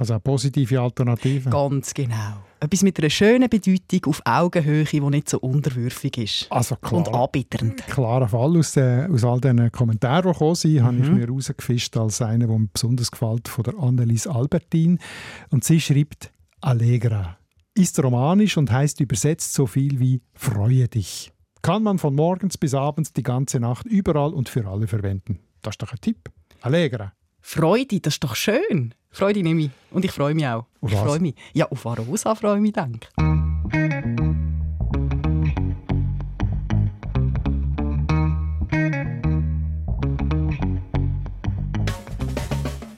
Also 0.01 0.13
eine 0.15 0.21
positive 0.21 0.81
Alternative. 0.81 1.51
Ganz 1.51 1.93
genau. 1.93 2.45
Etwas 2.61 2.83
mit 2.83 2.99
einer 3.01 3.11
schönen 3.11 3.49
Bedeutung 3.51 4.05
auf 4.07 4.23
Augenhöhe, 4.25 4.85
die 4.85 5.01
nicht 5.01 5.29
so 5.29 5.39
unterwürfig 5.41 6.19
ist. 6.19 6.47
Also 6.53 6.77
Und 6.91 7.05
klar, 7.09 7.25
anbitternd. 7.25 7.85
klarer 7.89 8.29
Fall 8.29 8.57
aus, 8.57 8.77
äh, 8.77 9.09
aus 9.13 9.25
all 9.25 9.41
diesen 9.41 9.73
Kommentaren, 9.73 10.23
die 10.23 10.33
gekommen 10.33 10.55
sind, 10.55 10.83
habe 10.83 10.93
Mhm. 10.97 11.03
ich 11.03 11.11
mir 11.11 11.29
rausgefischt 11.29 11.97
als 11.97 12.23
einer, 12.23 12.47
der 12.47 12.59
mir 12.59 12.69
besonders 12.73 13.11
gefällt, 13.11 13.49
von 13.49 13.65
der 13.65 13.77
Annelies 13.77 14.29
Albertin. 14.29 15.01
Und 15.51 15.65
sie 15.65 15.81
schreibt 15.81 16.31
Allegra. 16.61 17.37
Ist 17.75 18.01
romanisch 18.03 18.57
und 18.57 18.71
heißt 18.71 19.01
übersetzt 19.01 19.53
so 19.53 19.67
viel 19.67 19.99
wie 19.99 20.21
Freue 20.35 20.87
dich. 20.87 21.33
Kann 21.63 21.83
man 21.83 21.99
von 21.99 22.15
morgens 22.15 22.57
bis 22.57 22.73
abends 22.73 23.13
die 23.13 23.25
ganze 23.25 23.59
Nacht 23.59 23.85
überall 23.87 24.33
und 24.33 24.49
für 24.49 24.65
alle 24.69 24.87
verwenden. 24.87 25.41
Das 25.63 25.73
ist 25.75 25.83
doch 25.83 25.91
ein 25.93 26.01
Tipp. 26.01 26.31
Allegra. 26.61 27.13
Freude, 27.41 27.99
das 28.01 28.15
ist 28.15 28.25
doch 28.25 28.37
schön. 28.37 28.95
Freude 29.11 29.43
nehme 29.43 29.63
ich. 29.63 29.71
Und 29.91 30.05
ich 30.05 30.13
freue 30.13 30.35
mich 30.35 30.47
auch. 30.47 30.67
Auf 30.81 30.93
ich 30.93 30.99
freue 30.99 31.21
mich. 31.21 31.35
Ja, 31.53 31.67
auf 31.71 31.87
Arosa 31.87 32.35
freue 32.35 32.57
ich 32.57 32.63
mich, 32.63 32.73
denke. 32.73 33.09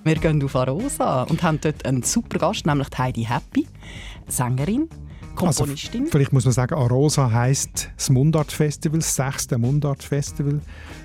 Wir 0.03 0.17
gehen 0.17 0.43
auf 0.43 0.57
Arosa 0.57 1.23
und 1.25 1.43
haben 1.43 1.61
dort 1.61 1.87
einen 1.87 2.03
super 2.03 2.39
Gast, 2.39 2.67
nämlich 2.67 2.89
Heidi 2.99 3.23
Happy, 3.23 3.67
Sängerin, 4.27 4.89
Also, 5.37 5.65
Komponistin. 5.65 6.07
vielleicht 6.07 6.33
muss 6.33 6.45
man 6.45 6.53
sagen, 6.53 6.75
Arosa 6.75 7.31
heisst 7.31 7.91
das 7.97 8.11
Mundart-Festival, 8.11 8.99
das 8.99 9.15
sechste 9.15 9.59
Mundart-Festival. 9.59 10.61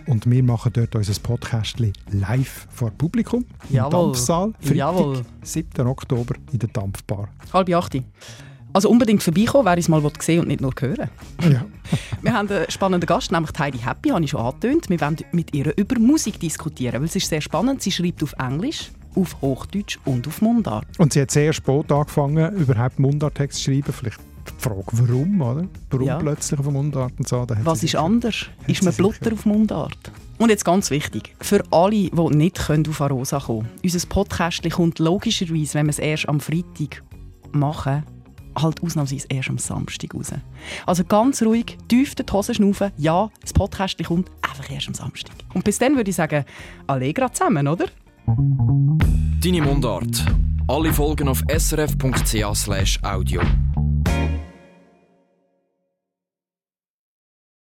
Und 0.07 0.29
wir 0.29 0.43
machen 0.43 0.71
dort 0.73 0.95
unser 0.95 1.19
Podcast 1.21 1.77
live 2.11 2.67
vor 2.69 2.91
Publikum 2.91 3.45
im 3.69 3.75
Jawohl. 3.75 3.91
Dampfsaal. 3.91 4.53
Freitag, 4.59 4.75
Jawohl. 4.75 5.21
7. 5.41 5.87
Oktober 5.87 6.35
in 6.51 6.59
der 6.59 6.69
Dampfbar. 6.69 7.29
Halb 7.53 7.73
acht. 7.73 7.97
Also 8.73 8.89
unbedingt 8.89 9.23
vorbeikommen, 9.23 9.65
wer 9.65 9.77
es 9.77 9.87
mal 9.87 10.03
sehen 10.19 10.41
und 10.41 10.49
nicht 10.49 10.59
nur 10.59 10.73
hören. 10.77 11.09
Ja. 11.41 11.65
Wir 12.21 12.33
haben 12.33 12.49
einen 12.49 12.69
spannenden 12.69 13.07
Gast, 13.07 13.31
nämlich 13.31 13.51
Heidi 13.57 13.77
Happy, 13.77 14.09
habe 14.09 14.25
ich 14.25 14.31
schon 14.31 14.41
angetönt. 14.41 14.89
Wir 14.89 14.99
wollen 14.99 15.15
mit 15.31 15.55
ihr 15.55 15.71
über 15.77 15.97
Musik 15.97 16.41
diskutieren, 16.41 16.95
weil 16.95 17.05
es 17.05 17.15
ist 17.15 17.29
sehr 17.29 17.39
spannend. 17.39 17.81
Sie 17.81 17.91
schreibt 17.91 18.21
auf 18.21 18.33
Englisch, 18.37 18.91
auf 19.15 19.41
Hochdeutsch 19.41 19.97
und 20.05 20.27
auf 20.27 20.41
Mundart. 20.41 20.87
Und 20.99 21.13
sie 21.13 21.21
hat 21.21 21.31
sehr 21.31 21.53
spät 21.53 21.91
angefangen, 21.91 22.53
überhaupt 22.55 22.99
Mundarttext 22.99 23.59
zu 23.59 23.71
schreiben. 23.71 23.93
Vielleicht 23.93 24.19
die 24.47 24.61
Frage, 24.61 24.85
warum, 24.91 25.41
oder? 25.41 25.67
Warum 25.89 26.07
Ja. 26.07 26.17
plötzlich 26.17 26.59
auf 26.59 26.69
Mundart 26.69 27.13
und 27.17 27.27
so. 27.27 27.45
Was 27.63 27.83
ist 27.83 27.95
anders? 27.95 28.45
Ist 28.67 28.83
man. 28.83 28.93
Blutter 28.93 29.33
auf 29.33 29.45
Mundart? 29.45 29.97
Und 30.37 30.49
jetzt 30.49 30.65
ganz 30.65 30.91
wichtig, 30.91 31.33
für 31.39 31.63
alle, 31.71 32.09
die 32.09 32.11
nicht 32.35 32.57
können 32.67 32.85
auf 32.87 32.99
Arosa 33.01 33.39
kommen 33.39 33.61
können. 33.61 33.79
Unser 33.83 34.05
Podcast 34.07 34.69
kommt 34.69 34.99
logischerweise, 34.99 35.75
wenn 35.75 35.85
wir 35.85 35.91
es 35.91 35.99
erst 35.99 36.27
am 36.27 36.41
Freitag 36.41 37.01
machen, 37.53 38.03
halt 38.57 38.83
ausnahmsweise 38.83 39.27
erst 39.29 39.49
am 39.49 39.57
Samstag 39.57 40.13
raus. 40.13 40.31
Also 40.85 41.03
ganz 41.05 41.41
ruhig, 41.41 41.77
tief 41.87 42.15
die 42.15 42.23
Hose 42.31 42.53
schnaufen. 42.53 42.91
Ja, 42.97 43.29
das 43.41 43.53
Podcast 43.53 44.01
kommt 44.03 44.29
einfach 44.41 44.69
erst 44.69 44.87
am 44.89 44.93
Samstag. 44.93 45.35
Und 45.53 45.63
bis 45.63 45.79
dann 45.79 45.95
würde 45.95 46.09
ich 46.09 46.15
sagen, 46.17 46.43
Allegra 46.87 47.31
zusammen, 47.31 47.67
oder? 47.67 47.85
Deine 48.27 49.61
Mundart. 49.61 50.25
Alle 50.67 50.91
Folgen 50.91 51.27
auf 51.27 51.43
srf.ch/audio. 51.47 53.41